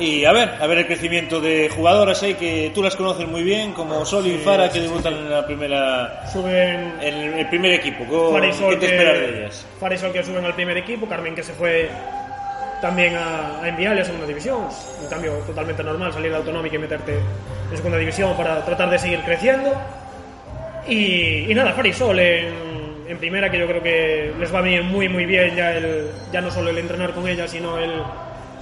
[0.00, 3.42] y a ver, a ver el crecimiento de jugadoras ahí que tú las conoces muy
[3.44, 8.04] bien, como Sol y Fara que debutan en la primera Suben en el primer equipo.
[8.08, 9.66] ¿Cómo- Farisol ¿Qué te que, esperas de ellas?
[9.78, 11.88] Farisol que suben al primer equipo, Carmen que se fue
[12.80, 14.68] también a, a enviarle a segunda división.
[15.02, 17.14] Un cambio totalmente normal, salir de autonómica y meterte
[17.70, 19.72] en segunda división para tratar de seguir creciendo.
[20.88, 22.54] Y, y nada, Farisol en,
[23.06, 26.08] en primera, que yo creo que les va a venir muy muy bien ya, el,
[26.32, 28.02] ya no solo el entrenar con ellas, sino el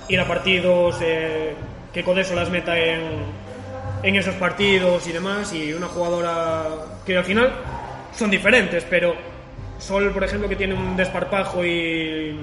[0.09, 1.55] ir a partidos, eh,
[1.93, 3.03] que Codeso las meta en,
[4.03, 5.53] en esos partidos y demás.
[5.55, 6.65] Y una jugadora
[7.07, 7.53] que al final
[8.13, 9.15] son diferentes, pero
[9.79, 12.37] Sol, por ejemplo, que tiene un desparpajo y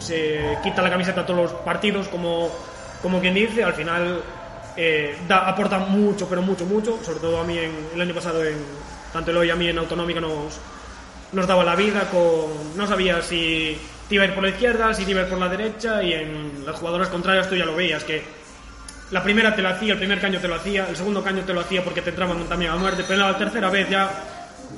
[0.00, 2.50] se quita la camiseta a todos los partidos, como,
[3.02, 4.22] como quien dice, al final
[4.76, 6.98] eh, da, aporta mucho, pero mucho, mucho.
[7.02, 8.56] Sobre todo a mí en, el año pasado, en,
[9.12, 10.58] tanto Eloy y a mí en Autonómica nos,
[11.32, 14.92] nos daba la vida, con, no sabía si te iba a ir por la izquierda,
[14.94, 17.64] si te iba a ir por la derecha, y en las jugadoras contrarias tú ya
[17.64, 18.22] lo veías, que
[19.10, 21.52] la primera te lo hacía, el primer caño te lo hacía, el segundo caño te
[21.52, 24.10] lo hacía porque te entraban también a muerte, pero la tercera vez ya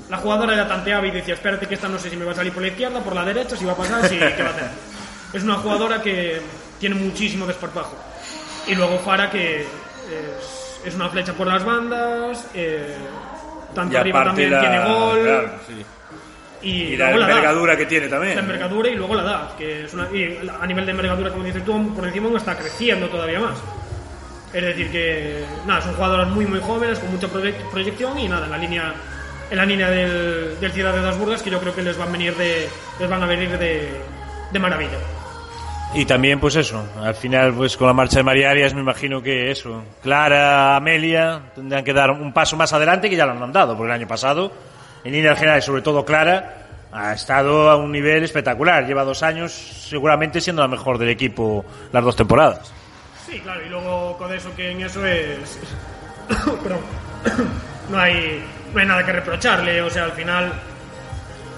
[0.08, 2.34] la jugadora ya tanteaba y decía, espérate que esta no sé si me va a
[2.34, 4.52] salir por la izquierda, por la derecha, si va a pasar, si qué va a
[4.52, 4.91] hacer.
[5.32, 6.40] Es una jugadora que
[6.78, 7.96] tiene muchísimo desparpajo.
[8.66, 9.66] Y luego Fara que es,
[10.84, 12.94] es una flecha por las bandas, eh,
[13.74, 15.20] tanto arriba también la- tiene gol.
[15.22, 15.84] claro, sí.
[16.64, 17.12] Y, Y la da.
[17.20, 18.36] envergadura que tiene también.
[18.36, 21.42] La envergadura y luego la edad, que es una, y a nivel de envergadura, como
[21.44, 23.58] dices tú, por encima está creciendo todavía más.
[24.52, 28.44] Es decir, que nada, son jugadoras muy muy jóvenes, con mucha proyec- proyección y nada,
[28.44, 28.94] en la línea,
[29.50, 32.10] en la línea del, del Ciudad de las Burgas, que yo creo que les van
[32.10, 32.68] a venir de,
[33.00, 33.88] les van a venir de,
[34.52, 34.98] de maravilla.
[35.94, 39.22] Y también, pues eso, al final, pues con la marcha de María Arias, me imagino
[39.22, 43.52] que eso, Clara, Amelia, tendrán que dar un paso más adelante, que ya lo han
[43.52, 44.50] dado, porque el año pasado,
[45.04, 48.86] en línea general, y sobre todo Clara, ha estado a un nivel espectacular.
[48.86, 52.72] Lleva dos años, seguramente siendo la mejor del equipo las dos temporadas.
[53.26, 55.58] Sí, claro, y luego con eso que en eso es.
[56.62, 56.80] Perdón.
[57.90, 60.52] no, hay, no hay nada que reprocharle, o sea, al final.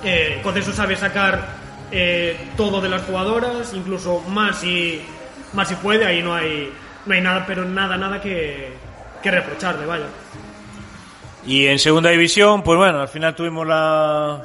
[0.02, 1.63] Eh, con eso sabe sacar
[1.96, 5.00] eh, todo de las jugadoras, incluso más si,
[5.52, 6.72] más si puede, ahí no hay,
[7.06, 8.72] no hay nada, pero nada, nada que,
[9.22, 10.06] que reprocharle, vaya.
[11.46, 14.44] Y en segunda división, pues bueno, al final tuvimos la,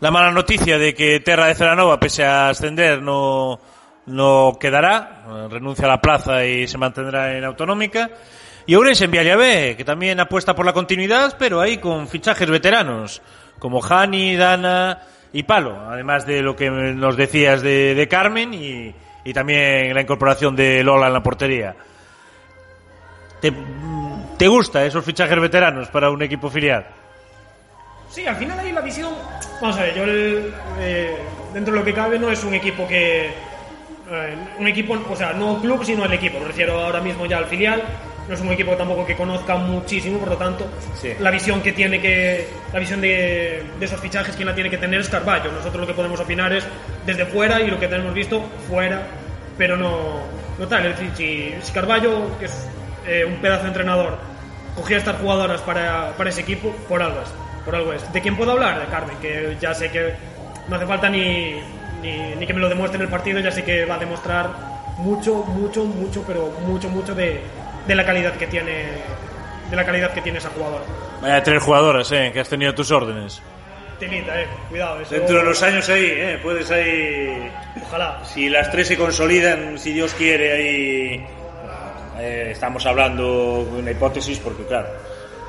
[0.00, 3.60] la mala noticia de que Terra de Celanova, pese a ascender, no,
[4.06, 8.08] no quedará, renuncia a la plaza y se mantendrá en autonómica.
[8.64, 12.48] Y Ourense en Vialla B, que también apuesta por la continuidad, pero ahí con fichajes
[12.48, 13.20] veteranos,
[13.58, 18.94] como Hani, Dana y Palo, además de lo que nos decías de, Carmen y,
[19.34, 21.76] también la incorporación de Lola en la portería.
[23.40, 26.86] ¿Te, gusta esos fichajes veteranos para un equipo filial?
[28.08, 29.12] Sí, al final ahí la visión.
[29.60, 30.04] Vamos a ver, yo
[30.80, 31.16] eh,
[31.52, 33.26] dentro de lo que cabe no es un equipo que.
[33.26, 36.40] eh, un equipo, o sea, no club, sino el equipo.
[36.40, 37.82] Me refiero ahora mismo ya al filial.
[38.28, 40.66] No es un equipo tampoco que conozca muchísimo, por lo tanto,
[41.00, 41.12] Sí.
[41.18, 42.46] la visión que tiene que.
[42.72, 45.50] La visión de, de esos fichajes, quien la tiene que tener es Carballo.
[45.50, 46.64] Nosotros lo que podemos opinar es
[47.06, 49.02] desde fuera y lo que tenemos visto fuera,
[49.56, 50.20] pero no,
[50.58, 50.84] no tal.
[50.86, 52.68] Es decir, si, si Carballo, que es
[53.06, 54.18] eh, un pedazo de entrenador,
[54.76, 57.28] cogía estas jugadoras para, para ese equipo, por algo es.
[57.64, 58.12] Por algo es.
[58.12, 58.78] ¿De quién puedo hablar?
[58.78, 60.12] De Carmen, que ya sé que
[60.68, 61.60] no hace falta ni,
[62.02, 64.50] ni, ni que me lo demuestre en el partido, ya sé que va a demostrar
[64.98, 67.40] mucho, mucho, mucho, pero mucho, mucho de,
[67.88, 68.84] de la calidad que tiene
[69.70, 70.84] de la calidad que tiene esa jugadora.
[71.20, 72.30] Vaya tres jugadoras, ¿eh?
[72.32, 73.42] Que has tenido tus órdenes.
[73.98, 76.38] Telita, eh, cuidado, eso, Dentro de los años ahí, ¿eh?
[76.42, 77.50] Puedes ahí...
[77.82, 78.24] Ojalá.
[78.24, 81.26] Si las tres se consolidan, si Dios quiere, ahí...
[82.20, 84.88] eh, estamos hablando de una hipótesis porque, claro,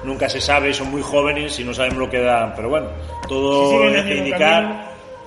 [0.03, 2.53] nunca se sabe, son muy jóvenes y no sabemos lo que dan.
[2.55, 2.87] Pero bueno,
[3.21, 4.81] Si todo hace el mismo indicar camino.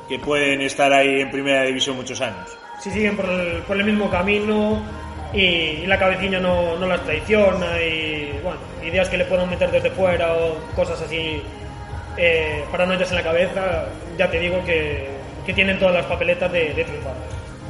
[0.09, 2.59] que pueden estar ahí en primera división muchos años.
[2.83, 4.83] si siguen por el, por el mismo camino
[5.33, 9.91] y, la cabecilla no, no las traiciona y bueno, ideas que le puedan meter desde
[9.91, 11.43] fuera o cosas así,
[12.17, 13.87] eh, paranoias en la cabeza,
[14.19, 15.09] ya te digo que,
[15.47, 17.15] que tienen todas las papeletas de, de triunfar.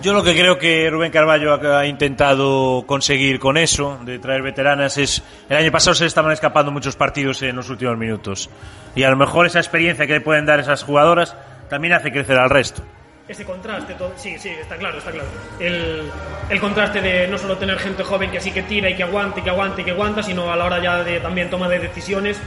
[0.03, 4.98] Yo lo que creo que Rubén Carballo ha, intentado conseguir con eso, de traer veteranas,
[4.98, 5.22] es.
[5.48, 8.51] El año pasado se estaban escapando muchos partidos en los últimos minutos.
[8.96, 11.37] Y a lo mejor esa experiencia que le pueden dar esas jugadoras
[11.70, 12.83] también hace crecer al resto.
[13.28, 15.28] Ese contraste, todo, sí, sí, está claro, está claro.
[15.61, 16.02] El,
[16.50, 19.40] el contraste de no solo tener gente joven que sí que tira y que aguante,
[19.40, 21.78] y que aguante y que aguanta, sino a la hora ya de también toma de
[21.78, 22.38] decisiones,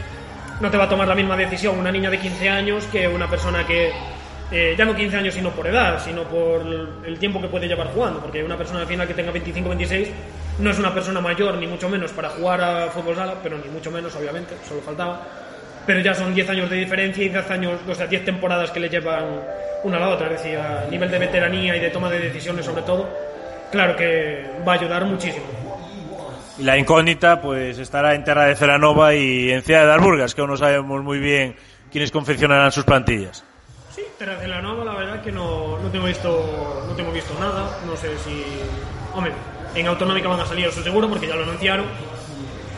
[0.59, 3.29] no te va a tomar la misma decisión una niña de 15 años que una
[3.29, 3.93] persona que,
[4.51, 6.61] eh, ya no 15 años sino por edad, sino por
[7.05, 10.09] el tiempo que puede llevar jugando, porque una persona al final que tenga 25 26
[10.59, 13.69] no es una persona mayor ni mucho menos para jugar a fútbol sala, pero ni
[13.69, 15.21] mucho menos obviamente, solo faltaba
[15.85, 18.79] pero ya son 10 años de diferencia y 10 años, o sea, 10 temporadas que
[18.79, 19.25] le llevan
[19.83, 22.65] una a la otra, es decir, a nivel de veteranía y de toma de decisiones
[22.65, 23.07] sobre todo,
[23.71, 25.45] claro que va a ayudar muchísimo.
[26.57, 30.41] Y la incógnita, pues estará en Terra de Ceranova y en Ciudad de Alburgas, que
[30.41, 31.55] aún no sabemos muy bien
[31.91, 33.43] quiénes confeccionarán sus plantillas.
[33.93, 37.33] Sí, Terra de la Nova, la verdad que no, no tengo visto no tengo visto
[37.39, 38.43] nada, no sé si...
[39.13, 39.31] Hombre,
[39.75, 41.85] en Autonómica van a salir, eso seguro, porque ya lo anunciaron,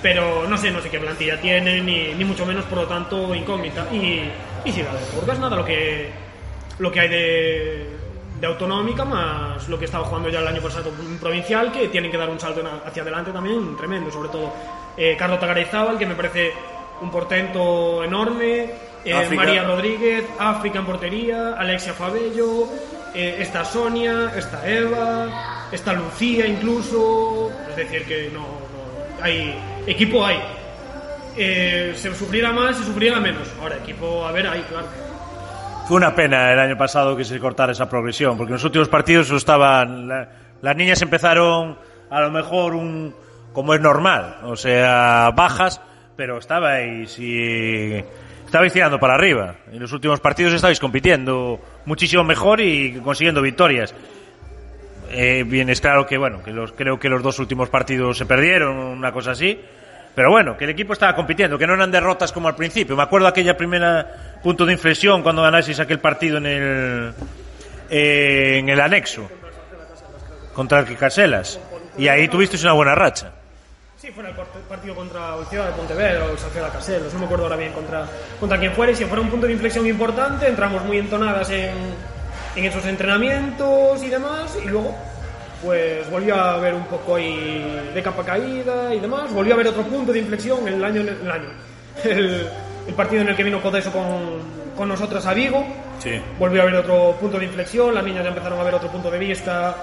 [0.02, 3.34] pero no sé, no sé qué plantilla tienen, ni, ni mucho menos, por lo tanto,
[3.34, 3.88] incógnita.
[3.92, 4.30] Y,
[4.66, 6.10] y Ciudad de Burgas, nada, lo que,
[6.80, 7.88] lo que hay de,
[8.40, 12.12] de Autonómica, más lo que estaba jugando ya el año pasado en Provincial, que tienen
[12.12, 14.54] que dar un salto hacia adelante también, tremendo, sobre todo
[14.96, 16.52] eh, Carlos Tagarezábal, que me parece
[17.02, 18.70] un portento enorme,
[19.06, 19.14] eh.
[19.36, 22.68] María Rodríguez, África en portería, Alexia Fabello,
[23.16, 29.56] eh, está Sonia, está Eva, está Lucía incluso, es decir que no, no- hay
[29.88, 30.40] equipo hay.
[31.38, 33.48] Eh, se sufriera más, se sufriera menos.
[33.62, 34.88] Ahora equipo, a ver, hay, claro.
[35.88, 38.90] Fue una pena el año pasado que se cortara esa progresión, porque en los últimos
[38.90, 40.08] partidos estaban.
[40.08, 40.30] la-
[40.62, 41.78] las niñas empezaron
[42.10, 43.14] a lo mejor un.
[43.54, 45.80] como es normal, o sea, bajas,
[46.16, 48.04] pero estabais y.
[48.46, 49.56] estabais tirando para arriba.
[49.72, 53.94] En los últimos partidos estabais compitiendo muchísimo mejor y consiguiendo victorias.
[55.10, 58.26] Eh, bien, es claro que, bueno, que los, creo que los dos últimos partidos se
[58.26, 59.58] perdieron, una cosa así.
[60.18, 62.96] Pero bueno, que el equipo estaba compitiendo, que no eran derrotas como al principio.
[62.98, 67.14] Me acuerdo aquella primera punto de inflexión cuando ganasteis aquel partido en el,
[67.88, 69.30] eh, en el anexo
[70.56, 71.60] contra el Caselas.
[72.00, 73.32] Y ahí tuvisteis una buena racha.
[73.96, 77.44] Sí, fuera el part- partido contra el de Pontevedra o el Caselos, no me acuerdo
[77.44, 78.08] ahora bien contra,
[78.40, 81.76] contra quién fuera, y si fuera un punto de inflexión importante, entramos muy entonadas en,
[82.56, 84.98] en esos entrenamientos y demás, y luego
[85.64, 89.68] pues volvió a haber un poco ahí de capa caída y demás, volvió a haber
[89.68, 91.50] otro punto de inflexión el año, el, año
[92.04, 92.48] el,
[92.88, 94.06] el partido en el que vino Codeso con,
[94.76, 95.66] con nosotras a Vigo,
[96.00, 96.12] Sí.
[96.38, 99.10] volvió a haber otro punto de inflexión, las niñas ya empezaron a ver otro punto
[99.10, 99.76] de vista.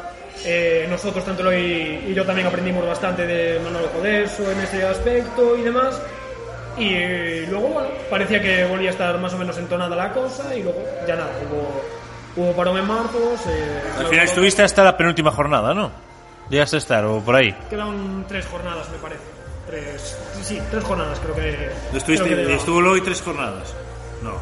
[0.45, 5.57] eh, nosotros, tanto Eloy y yo, también aprendimos bastante de Manolo Codeso en ese aspecto
[5.57, 6.01] y demás.
[6.79, 10.63] Y luego, bueno, parecía que volvía a estar más o menos entonada la cosa y
[10.63, 11.83] luego ya nada, hubo,
[12.37, 13.37] hubo parón en marzo.
[13.43, 15.91] se- Al final estuviste hasta la penúltima jornada, ¿no?
[16.51, 17.55] Llegaste a estar, o por ahí.
[17.71, 19.23] Quedan tres jornadas, me parece.
[19.67, 21.71] Tres, sí, tres jornadas creo que.
[21.97, 23.75] Estuviste, creo que estuvo hoy tres jornadas.
[24.23, 24.33] No,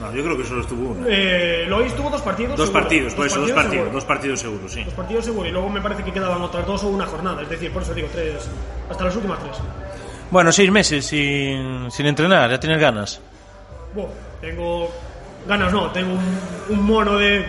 [0.00, 1.06] no, yo creo que solo estuvo una.
[1.08, 2.56] Eh, Lois tuvo dos partidos.
[2.58, 2.82] Dos seguro.
[2.82, 3.92] partidos, por eso, dos partidos, seguro.
[3.92, 4.84] dos partidos seguros, sí.
[4.84, 7.48] Los partidos seguro y luego me parece que quedaban otras dos o una jornada, es
[7.48, 8.46] decir, por eso digo tres,
[8.90, 9.56] hasta las últimas tres.
[10.30, 13.18] Bueno, seis meses sin, sin entrenar, ya tienes ganas.
[13.94, 14.08] Buah,
[14.42, 14.90] tengo
[15.46, 16.38] ganas, no, tengo un,
[16.68, 17.44] un mono de,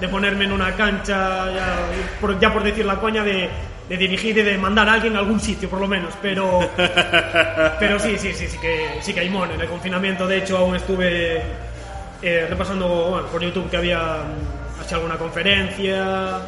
[0.00, 1.76] de ponerme en una cancha, ya
[2.20, 3.48] por, ya por decir la coña, de,
[3.88, 6.14] de dirigir y de mandar a alguien a algún sitio, por lo menos.
[6.20, 6.60] Pero,
[7.78, 9.54] pero sí, sí, sí, sí que, sí que hay mono.
[9.54, 11.42] En el confinamiento, de hecho, aún estuve
[12.22, 16.38] eh, repasando bueno, por YouTube que había mm, hecho alguna conferencia.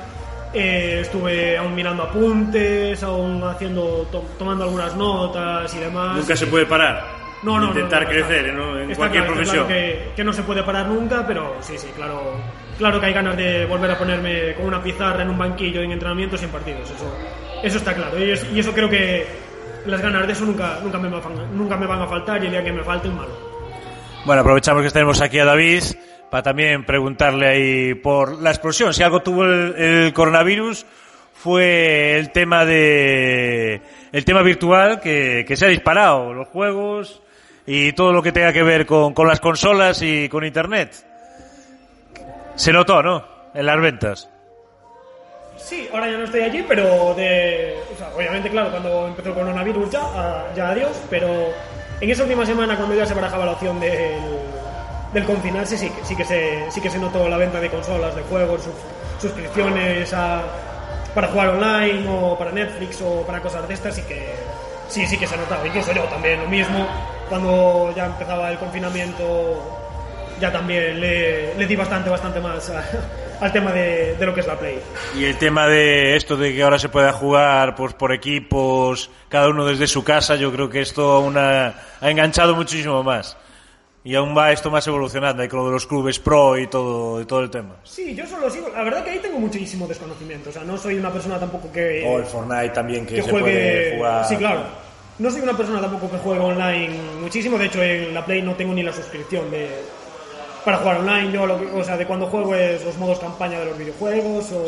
[0.53, 6.17] eh, estuve aún mirando apuntes, aún haciendo, to- tomando algunas notas y demás.
[6.17, 7.20] Nunca se puede parar.
[7.43, 8.79] No, no, Intentar no, no, crecer está- ¿no?
[8.79, 9.67] en está cualquier claro, está profesión.
[9.67, 9.69] claro
[10.09, 12.35] que, que no se puede parar nunca, pero sí, sí, claro,
[12.79, 15.93] claro que hay ganas de volver a ponerme con una pizarra en un banquillo en
[15.93, 16.91] entrenamientos y en partidos.
[16.91, 17.17] Eso,
[17.63, 18.19] eso está claro.
[18.19, 19.27] Y, es- y eso creo que
[19.87, 22.47] las ganas de eso nunca, nunca, me van, a- nunca me van a faltar y
[22.47, 23.33] el día que me falten, malo.
[24.27, 25.83] Bueno, aprovechamos que tenemos aquí a David
[26.31, 28.93] para también preguntarle ahí por la explosión.
[28.93, 30.85] Si algo tuvo el, el coronavirus
[31.33, 33.81] fue el tema de
[34.13, 37.23] el tema virtual que, que se ha disparado, los juegos
[37.73, 40.93] y todo lo que tenga que ver con, con las consolas y con internet.
[42.57, 43.25] Se notó, ¿no?
[43.55, 44.29] En las ventas.
[45.57, 49.35] Sí, ahora ya no estoy allí, pero de, o sea, obviamente, claro, cuando empezó el
[49.37, 51.29] coronavirus ya, ah, ya adiós, pero
[52.01, 54.19] en esa última semana cuando ya se barajaba la opción del,
[55.13, 58.23] del confinarse, sí sí, que se, sí que se notó la venta de consolas, de
[58.23, 58.75] juegos, sus-
[59.23, 60.43] suscripciones a,
[61.15, 64.27] para jugar online o para Netflix o para cosas de estas, sí que,
[64.89, 65.65] sí, sí que se notaba.
[65.67, 66.85] Incluso yo también, lo mismo,
[67.31, 69.79] cuando ya empezaba el confinamiento,
[70.39, 72.85] ya también le, le di bastante, bastante más a-
[73.41, 74.79] al tema de, de lo que es la Play.
[75.17, 79.49] Y el tema de esto de que ahora se pueda jugar pues por equipos, cada
[79.49, 83.37] uno desde su casa, yo creo que esto aún ha, ha enganchado muchísimo más.
[84.03, 87.27] Y aún va esto más evolucionando, con lo de los clubes pro y todo, y
[87.27, 87.77] todo el tema.
[87.85, 88.71] Sí, yo solo sigo.
[88.71, 90.49] La verdad que ahí tengo muchísimo desconocimiento.
[90.49, 93.31] O sea, no soy una persona tampoco que, O el Fortnite también, que, que se
[93.31, 93.43] juegue.
[93.45, 94.25] puede jugar.
[94.25, 94.63] Sí, claro.
[95.21, 97.57] No soy una persona tampoco que juegue online muchísimo.
[97.59, 99.69] De hecho, en la Play no tengo ni la suscripción de
[100.65, 101.31] para jugar online.
[101.33, 104.51] Yo, lo que- o sea, de cuando juego es los modos campaña de los videojuegos
[104.53, 104.65] o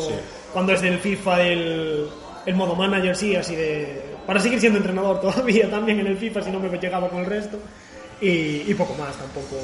[0.53, 2.09] cuando es del FIFA el,
[2.47, 6.43] el modo manager, sí, así de para seguir siendo entrenador todavía también en el FIFA
[6.43, 7.59] si no me llegaba con el resto
[8.21, 9.57] y, y poco más tampoco.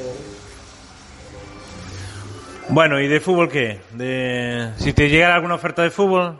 [2.69, 3.79] Bueno, ¿y de fútbol qué?
[3.93, 4.71] De...
[4.77, 6.37] Si te llegara alguna oferta de fútbol,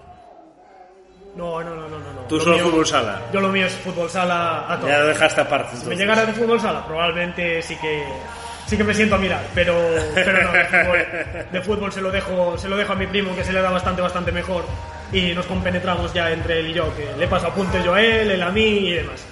[1.36, 2.19] No, no, no, no, no.
[2.30, 2.38] No.
[2.38, 3.22] tú Lo solo mío- fútbol sala.
[3.34, 4.88] Yo lo mío es fútbol sala a todo.
[4.90, 5.76] Ya lo dejaste aparte.
[5.78, 8.04] Si me llegara de fútbol sala, probablemente sí que
[8.68, 9.76] sí que me siento a mirar, pero,
[10.14, 11.08] pero no, de fútbol,
[11.52, 13.72] de fútbol se lo dejo se lo dejo a mi primo que se le da
[13.72, 14.64] bastante bastante mejor
[15.12, 18.30] y nos compenetramos ya entre él y yo, que le paso apuntes yo a él,
[18.30, 19.26] él a mí y demás.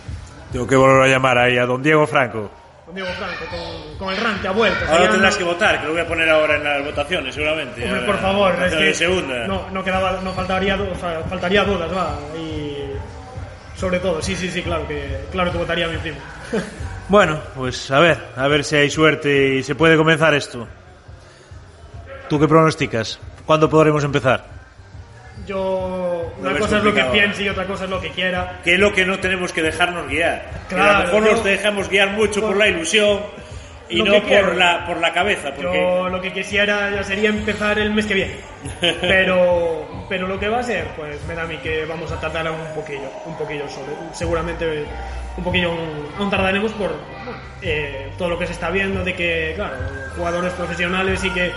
[0.52, 2.50] Tengo que volver a llamar ahí a don Diego Franco.
[2.86, 4.80] Con Diego Franco, con, con el rank que ha vuelto.
[4.90, 7.36] Ahora Ahí tendrás ando- que votar, que lo voy a poner ahora en las votaciones,
[7.36, 7.84] seguramente.
[7.84, 9.46] Hombre, por favor, es de que segunda.
[9.46, 12.77] no, no quedaba, no faltaría, o sea, faltaría dudas, va, y
[13.78, 16.18] sobre todo, sí, sí, sí, claro que, claro que votaría a mi primo.
[17.10, 20.68] Bueno, pues a ver, a ver si hay suerte y se puede comenzar esto.
[22.28, 23.18] ¿Tú qué pronosticas?
[23.46, 24.44] ¿Cuándo podremos empezar?
[25.46, 28.60] Yo, una cosa es lo que piense y otra cosa es lo que quiera.
[28.62, 30.50] Que es lo que no tenemos que dejarnos guiar.
[30.68, 33.22] Que a Claro, lo mejor yo- nos dejamos guiar mucho por la ilusión
[33.88, 35.54] y no por la, por la cabeza.
[35.56, 38.36] Porque Yo lo que quisiera ya sería empezar el mes que viene.
[38.80, 42.20] Pero, pero lo que va a ser, pues me da a mí que vamos a
[42.20, 44.86] tardar un poquillo, un poquillo sobre, seguramente
[45.38, 45.72] un poquillo
[46.18, 46.92] aún, tardaremos por
[47.62, 49.76] eh, todo lo que se está viendo de que, claro,
[50.16, 51.52] jugadores profesionales y que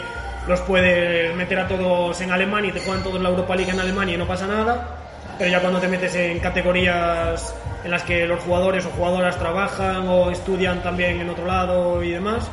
[0.47, 3.81] los puedes meter a todos en Alemania y te juegan todos la Europa League en
[3.81, 4.97] Alemania y no pasa nada.
[5.39, 7.55] Pero ya cuando te metes en categorías
[7.85, 12.11] en las que los jugadores o jugadoras trabajan o estudian también en otro lado y
[12.11, 12.51] demás,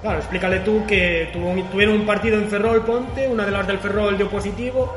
[0.00, 4.16] Claro, explícale tú que tuvieron un partido en Ferrol, ponte, una de las del Ferrol
[4.16, 4.94] dio positivo,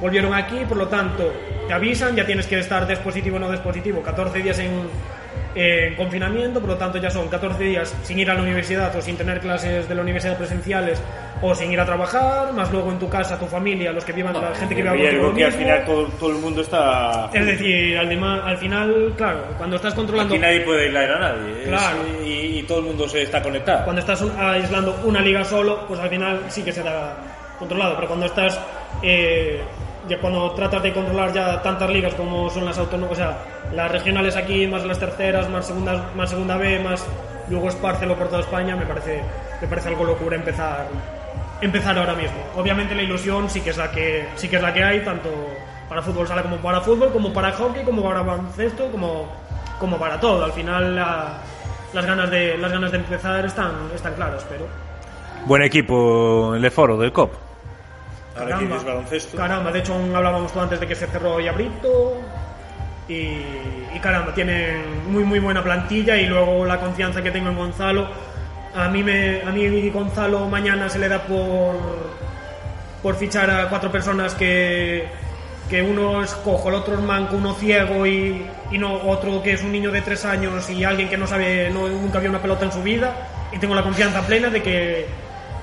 [0.00, 1.32] volvieron aquí, por lo tanto,
[1.66, 4.70] te avisan, ya tienes que estar dispositivo o no dispositivo, 14 días en,
[5.54, 9.02] en confinamiento, por lo tanto ya son 14 días sin ir a la universidad o
[9.02, 11.00] sin tener clases de la universidad presenciales
[11.42, 14.32] o sin ir a trabajar, más luego en tu casa, tu familia, los que vivan,
[14.32, 17.28] la gente que viva y algo que al final todo, todo el mundo está...
[17.32, 20.34] Es decir, al, al final, claro, cuando estás controlando...
[20.34, 21.64] Aquí nadie puede aislar a nadie.
[21.64, 21.98] Claro.
[22.24, 23.84] y, y todo el mundo se está conectado.
[23.84, 27.16] cuando estás aislando una liga solo, pues al final sí que será
[27.58, 27.96] controlado.
[27.96, 28.60] Pero cuando estás,
[29.02, 29.60] eh,
[30.08, 33.38] ya cuando tratas de controlar ya tantas ligas como son las autónomas, o sea,
[33.74, 37.04] las regionales aquí, más las terceras, más segunda, más segunda B, más
[37.48, 39.22] luego espárcelo por toda España, me parece,
[39.60, 40.86] me parece algo locura empezar,
[41.60, 42.36] empezar ahora mismo.
[42.56, 45.28] Obviamente la ilusión sí que es la que, sí que es la que hay, tanto
[45.88, 49.26] para fútbol sala como para fútbol, como para hockey, como para baloncesto, como,
[49.78, 50.44] como para todo.
[50.44, 51.38] Al final la-
[51.92, 54.66] las ganas de las ganas de empezar están están claras, pero
[55.44, 57.34] Buen equipo el Foro, del COP.
[58.36, 59.36] Ahora caramba, baloncesto.
[59.36, 62.20] caramba, de hecho aún hablábamos tú antes de que se cerró ya Brito
[63.08, 63.12] y,
[63.94, 68.08] y caramba, tienen muy muy buena plantilla y luego la confianza que tengo en Gonzalo.
[68.74, 71.76] A mí me a mí Gonzalo mañana se le da por
[73.02, 75.04] por fichar a cuatro personas que,
[75.68, 79.54] que uno es cojo, el otro es manco, uno ciego y, y no otro que
[79.54, 82.40] es un niño de tres años y alguien que no sabe, no, nunca vio una
[82.40, 83.12] pelota en su vida
[83.52, 85.06] y tengo la confianza plena de que,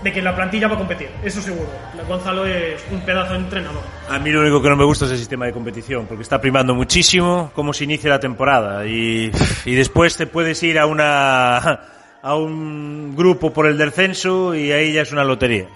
[0.03, 1.67] de que la plantilla va a competir, eso seguro.
[2.07, 3.81] Gonzalo es un pedazo de entrenador.
[4.09, 6.39] A mí lo único que no me gusta es el sistema de competición, porque está
[6.39, 9.31] primando muchísimo cómo se inicia la temporada y,
[9.65, 11.79] y después te puedes ir a una
[12.21, 15.67] a un grupo por el descenso y ahí ya es una lotería.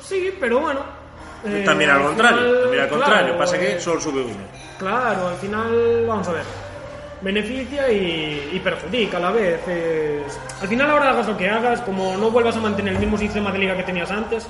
[0.00, 0.80] Sí, pero bueno.
[1.44, 4.34] eh, también al contrario, final, también al contrario, claro, pasa que eh, solo sube uno.
[4.78, 6.42] Claro, al final, vamos a ver.
[7.22, 9.60] Beneficia y, y perjudica a la vez.
[10.60, 13.52] Al final, ahora hagas lo que hagas, como no vuelvas a mantener el mismo sistema
[13.52, 14.48] de liga que tenías antes,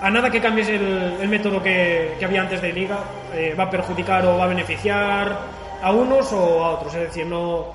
[0.00, 2.98] a nada que cambies el, método que, que había antes de liga,
[3.32, 5.38] eh, va a perjudicar o va a beneficiar
[5.82, 6.94] a unos o a otros.
[6.94, 7.74] Es decir, no,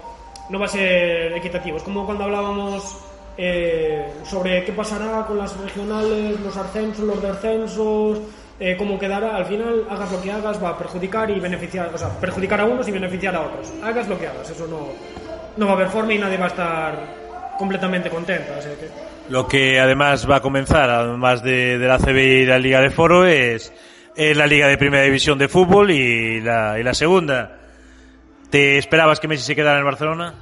[0.49, 1.77] no va a ser equitativo.
[1.77, 2.97] Es como cuando hablábamos
[3.35, 8.19] eh, sobre qué pasará con las regionales, los ascensos, los descensos,
[8.59, 9.35] eh, cómo quedará.
[9.35, 12.65] Al final, hagas lo que hagas, va a perjudicar y beneficiar, o sea, perjudicar a
[12.65, 13.71] unos y beneficiar a otros.
[13.83, 14.87] Hagas lo que hagas, eso no,
[15.57, 16.93] no va a haber forma y nadie va a estar
[17.57, 18.53] completamente contento.
[18.57, 18.89] así que-
[19.31, 22.89] Lo que además va a comenzar, además de, de la CB y la Liga de
[22.89, 23.71] Foro, es,
[24.15, 27.57] es la Liga de Primera División de Fútbol y la, y la Segunda.
[28.49, 30.33] ¿Te esperabas que Messi se quedara en el Barcelona?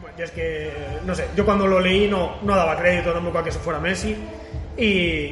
[0.00, 0.72] Bueno, yo es que,
[1.04, 3.78] no sé, yo cuando lo leí no, no daba crédito tampoco a que se fuera
[3.78, 4.16] Messi.
[4.78, 4.84] Y,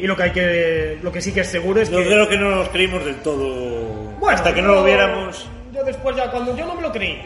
[0.03, 2.29] y lo que hay que lo que sí que es seguro es Yo que creo
[2.29, 4.15] que no nos creímos del todo.
[4.19, 5.47] Bueno, hasta que no yo- lo viéramos.
[5.73, 7.21] yo después ya cuando yo no me lo creí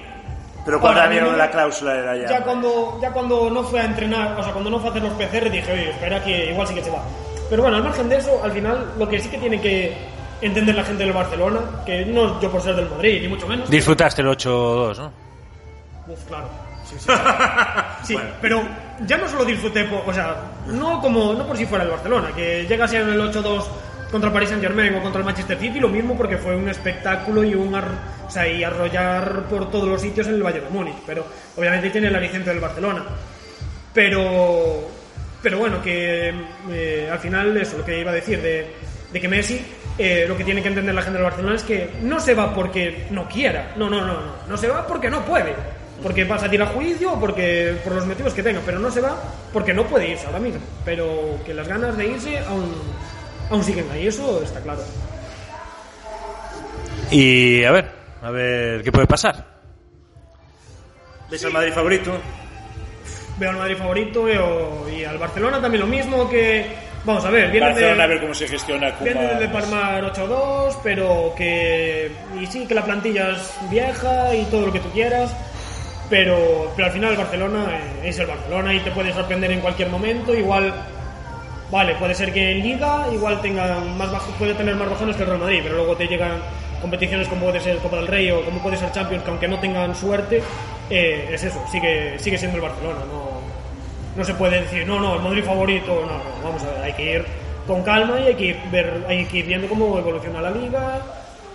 [0.65, 2.29] Pero cuando Ahora, vieron yo- la cláusula era ya.
[2.29, 5.03] ya cuando ya cuando no fue a entrenar o sea cuando no fue a hacer
[5.05, 7.03] los PCR dije oye espera que igual sí que se va
[7.49, 9.93] pero bueno al margen de eso al final lo que sí que tiene que
[10.41, 13.71] entender la gente del Barcelona que no yo por ser del Madrid ni mucho menos
[13.71, 15.13] Disfrutaste el 8-2, ¿no?
[16.09, 16.49] Uf, claro.
[16.85, 17.13] Sí, sí.
[18.03, 18.63] Sí, pero
[19.07, 20.37] ya no solo disfruté, o sea,
[20.67, 23.65] no como no por si fuera el Barcelona, que llega a ser el 8-2
[24.11, 26.69] contra el Paris Saint Germain o contra el Manchester City, lo mismo porque fue un
[26.69, 30.65] espectáculo y un ar- o sea, y arrollar por todos los sitios en el Bayern
[30.67, 31.27] de Múnich, pero
[31.57, 33.05] obviamente tiene el aliciente del Barcelona.
[33.95, 34.89] Pero
[35.41, 36.35] pero bueno, que
[36.71, 38.75] eh, al final eso, lo que iba a decir de,
[39.13, 39.61] de que Messi
[39.97, 42.53] eh, lo que tiene que entender la gente del Barcelona es que no se va
[42.55, 45.55] porque no quiera, no, no, no, no, no se va porque no puede,
[46.03, 48.91] porque va a salir a juicio o porque por los motivos que tenga, pero no
[48.91, 49.17] se va
[49.53, 52.73] porque no puede irse ahora mismo, pero que las ganas de irse aún,
[53.51, 54.83] aún siguen ahí, eso está claro.
[57.11, 57.91] Y a ver,
[58.23, 59.59] a ver qué puede pasar.
[61.31, 62.13] ¿Ves al Madrid favorito?
[63.39, 66.67] Veo al Madrid favorito veo, y al Barcelona también lo mismo que,
[67.05, 67.81] vamos a ver, vienen de...
[67.83, 72.11] Barcelona a ver cómo se gestiona Viene de Palmar 8-2, pero que.
[72.41, 75.31] Y sí, que la plantilla es vieja y todo lo que tú quieras.
[76.11, 79.61] Pero, pero al final el Barcelona eh, es el Barcelona y te puede sorprender en
[79.61, 80.35] cualquier momento.
[80.35, 80.73] Igual,
[81.71, 85.23] vale, puede ser que en Liga igual tengan más bajo, puede tener más bajones que
[85.23, 86.41] el Real Madrid, pero luego te llegan
[86.81, 89.59] competiciones como puede ser Copa del Rey o como puede ser Champions, que aunque no
[89.59, 90.43] tengan suerte,
[90.89, 93.01] eh, es eso, sigue, sigue siendo el Barcelona.
[93.11, 93.41] No,
[94.17, 96.93] no se puede decir, no, no, el Madrid favorito, no, no, vamos a ver, hay
[96.95, 97.25] que ir
[97.67, 101.01] con calma y hay que ir, ver, hay que ir viendo cómo evoluciona la liga.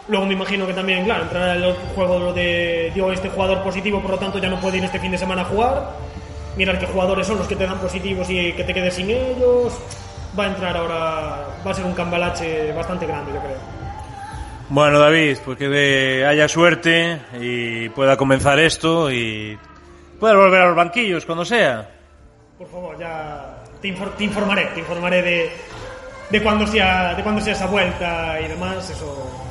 [0.07, 4.11] Luego me imagino que también, claro, entrará el juego de, digo, este jugador positivo, por
[4.11, 5.91] lo tanto ya no puede ir este fin de semana a jugar.
[6.57, 9.73] Mirar qué jugadores son los que te dan positivos y que te quedes sin ellos.
[10.37, 13.57] Va a entrar ahora, va a ser un cambalache bastante grande, yo creo.
[14.69, 19.57] Bueno, David, pues que haya suerte y pueda comenzar esto y
[20.19, 21.89] pueda volver a los banquillos cuando sea.
[22.57, 25.51] Por favor, ya te, infor- te informaré, te informaré de,
[26.29, 29.42] de cuándo sea, de cuándo sea esa vuelta y demás, eso,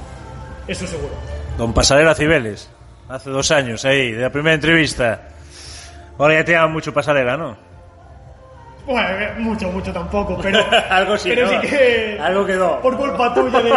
[0.68, 1.14] eso seguro.
[1.58, 2.70] Don Pasarela Cibeles,
[3.08, 5.28] hace dos años ahí, de la primera entrevista.
[6.18, 7.56] Ahora ya te llaman mucho Pasarela, ¿no?
[8.86, 10.58] Bueno, eh, mucho, mucho tampoco, pero,
[10.90, 11.60] Algo sí, pero ¿no?
[11.62, 12.80] sí que Algo quedó.
[12.80, 13.70] por culpa tuya de,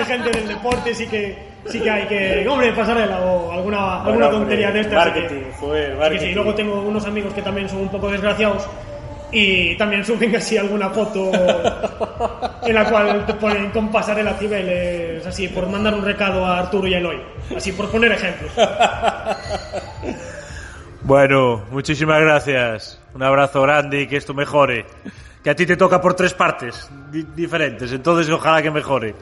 [0.00, 4.26] de gente del deporte sí que sí que hay que, hombre, pasarela o alguna, alguna
[4.26, 5.04] Bueno, tontería hombre, de estas.
[5.04, 6.26] sí que- marketing, joder, marketing.
[6.26, 6.34] sí.
[6.34, 8.66] Luego tengo unos amigos que también son un poco desgraciados
[9.32, 11.30] y también suben así alguna foto
[12.62, 16.86] en la cual te ponen con pasarela Cibeles, así por mandar un recado a Arturo
[16.88, 17.20] y a Eloy,
[17.56, 18.50] así por poner ejemplos.
[21.02, 23.00] Bueno, muchísimas gracias.
[23.14, 24.84] Un abrazo grande y que esto mejore.
[25.42, 29.14] Que a ti te toca por tres partes di- diferentes, entonces ojalá que mejore.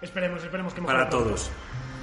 [0.00, 1.50] Esperemos, esperemos que mejore Para todos.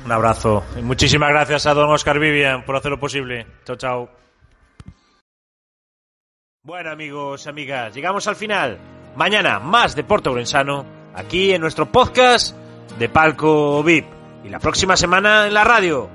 [0.05, 0.63] Un abrazo.
[0.78, 3.47] Y muchísimas gracias a don Oscar Vivian por hacerlo posible.
[3.65, 4.22] Chao, chao.
[6.66, 8.80] Bueno, amigos, amigas, llegamos al final.
[9.18, 12.55] Mañana más Deporte Orensano, aquí en nuestro podcast
[12.97, 14.05] de Palco VIP.
[14.45, 16.09] Y la próxima semana en la radio.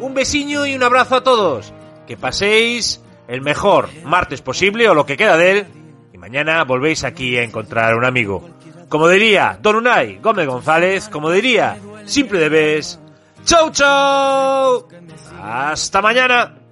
[0.00, 1.72] Un besiño y un abrazo a todos.
[2.06, 5.66] Que paséis el mejor martes posible o lo que queda de él.
[6.12, 8.46] Y mañana volvéis aquí a encontrar un amigo.
[8.90, 13.00] como diría Don Unai Gómez González, como diría Simple de Bes,
[13.44, 14.88] ¡Chau, chau!
[15.40, 16.65] ¡Hasta mañana!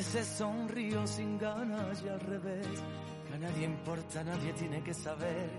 [0.00, 2.66] Veces sonrío sin ganas y al revés,
[3.28, 5.50] que a nadie importa, nadie tiene que saber.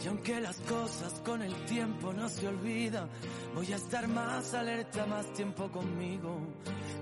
[0.00, 3.08] Y aunque las cosas con el tiempo no se olvidan,
[3.52, 6.38] voy a estar más alerta, más tiempo conmigo.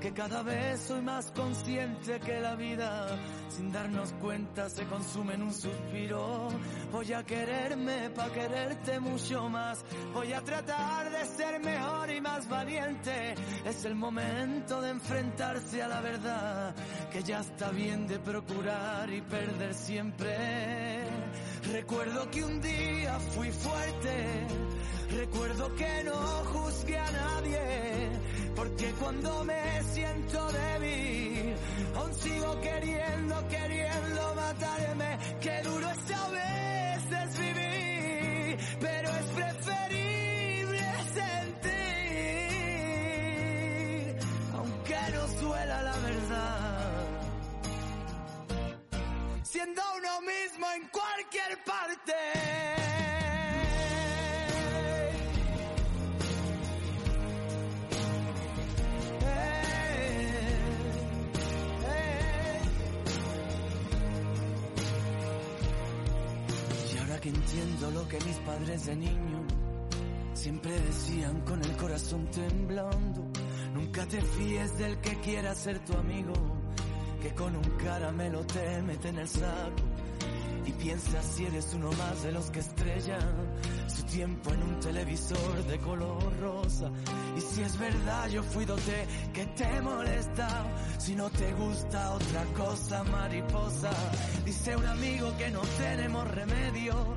[0.00, 3.18] Que cada vez soy más consciente que la vida,
[3.50, 6.48] sin darnos cuenta, se consume en un suspiro.
[6.90, 9.84] Voy a quererme para quererte mucho más.
[10.14, 13.34] Voy a tratar de ser mejor y más valiente.
[13.64, 16.74] Es el momento de enfrentarse a la verdad,
[17.10, 20.36] que ya está bien de procurar y perder siempre.
[21.72, 24.46] Recuerdo que un día fui fuerte,
[25.10, 28.10] recuerdo que no juzgué a nadie,
[28.56, 31.54] porque cuando me siento débil,
[31.96, 39.31] aún sigo queriendo, queriendo matarme, que duro es a veces vivir, pero es
[49.52, 52.14] siendo uno mismo en cualquier parte.
[66.94, 69.46] Y ahora que entiendo lo que mis padres de niño
[70.32, 73.30] siempre decían con el corazón temblando,
[73.74, 76.61] nunca te fíes del que quiera ser tu amigo
[77.22, 79.82] que con un caramelo te mete en el saco
[80.66, 85.64] y piensas si eres uno más de los que estrellan su tiempo en un televisor
[85.66, 86.90] de color rosa.
[87.36, 90.48] Y si es verdad yo fui dote que te molesta,
[90.98, 93.90] si no te gusta otra cosa mariposa,
[94.44, 97.16] dice un amigo que no tenemos remedio.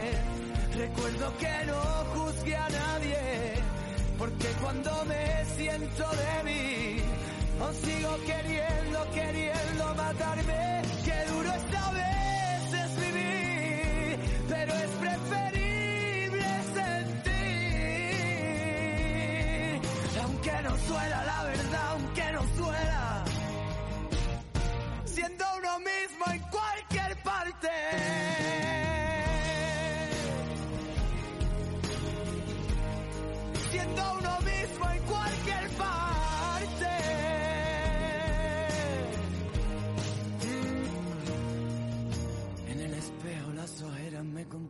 [0.81, 1.79] Recuerdo que no
[2.15, 3.53] juzgué a nadie,
[4.17, 7.03] porque cuando me siento débil,
[7.61, 10.81] aún sigo queriendo, queriendo matarme.
[11.05, 14.17] Qué duro es a veces vivir,
[14.49, 17.41] pero es preferible sentir.
[20.23, 23.23] Aunque no suela la verdad, aunque no suela,
[25.05, 28.30] siendo uno mismo en cualquier parte.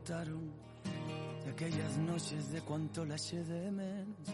[0.09, 4.29] De aquellas noches de cuánto la eché de menos.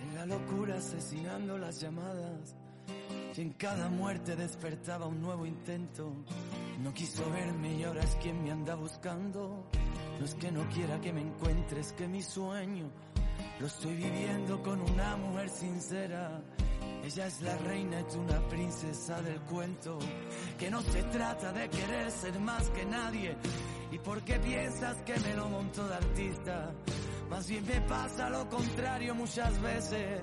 [0.00, 2.54] En la locura asesinando las llamadas.
[3.36, 6.12] Y en cada muerte despertaba un nuevo intento.
[6.80, 9.68] No quiso verme y ahora es quien me anda buscando.
[10.20, 12.88] No es que no quiera que me encuentres, que mi sueño
[13.58, 16.40] lo estoy viviendo con una mujer sincera.
[17.02, 19.98] Ella es la reina, es una princesa del cuento.
[20.56, 23.36] Que no se trata de querer ser más que nadie.
[23.90, 26.74] ¿Y por qué piensas que me lo monto de artista?
[27.30, 30.20] Más bien me pasa lo contrario muchas veces.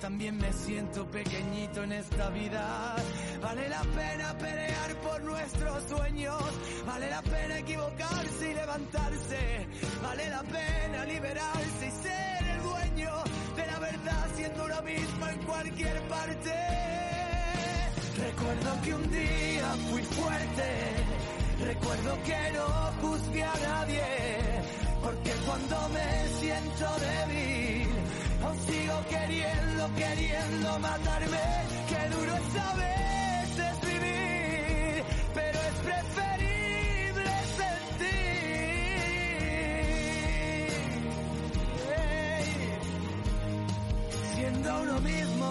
[0.00, 2.96] También me siento pequeñito en esta vida.
[3.40, 6.42] Vale la pena pelear por nuestros sueños.
[6.86, 9.66] Vale la pena equivocarse y levantarse.
[10.02, 13.12] Vale la pena liberarse y ser el dueño
[13.56, 16.54] de la verdad siendo uno mismo en cualquier parte.
[18.18, 21.31] Recuerdo que un día fui fuerte.
[21.64, 22.66] Recuerdo que no
[23.00, 24.02] juzgué a nadie.
[25.02, 27.88] Porque cuando me siento débil,
[28.44, 31.38] aún sigo queriendo, queriendo matarme.
[31.88, 35.04] Qué duro es a veces vivir,
[35.34, 38.22] pero es preferible sentir.
[44.34, 45.50] Siendo uno mismo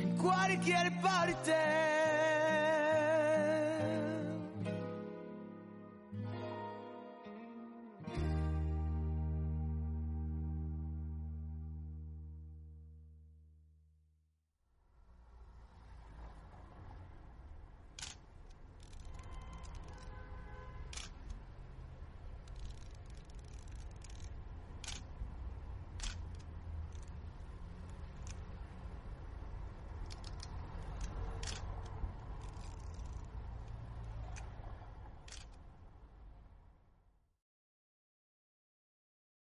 [0.00, 2.03] en cualquier parte.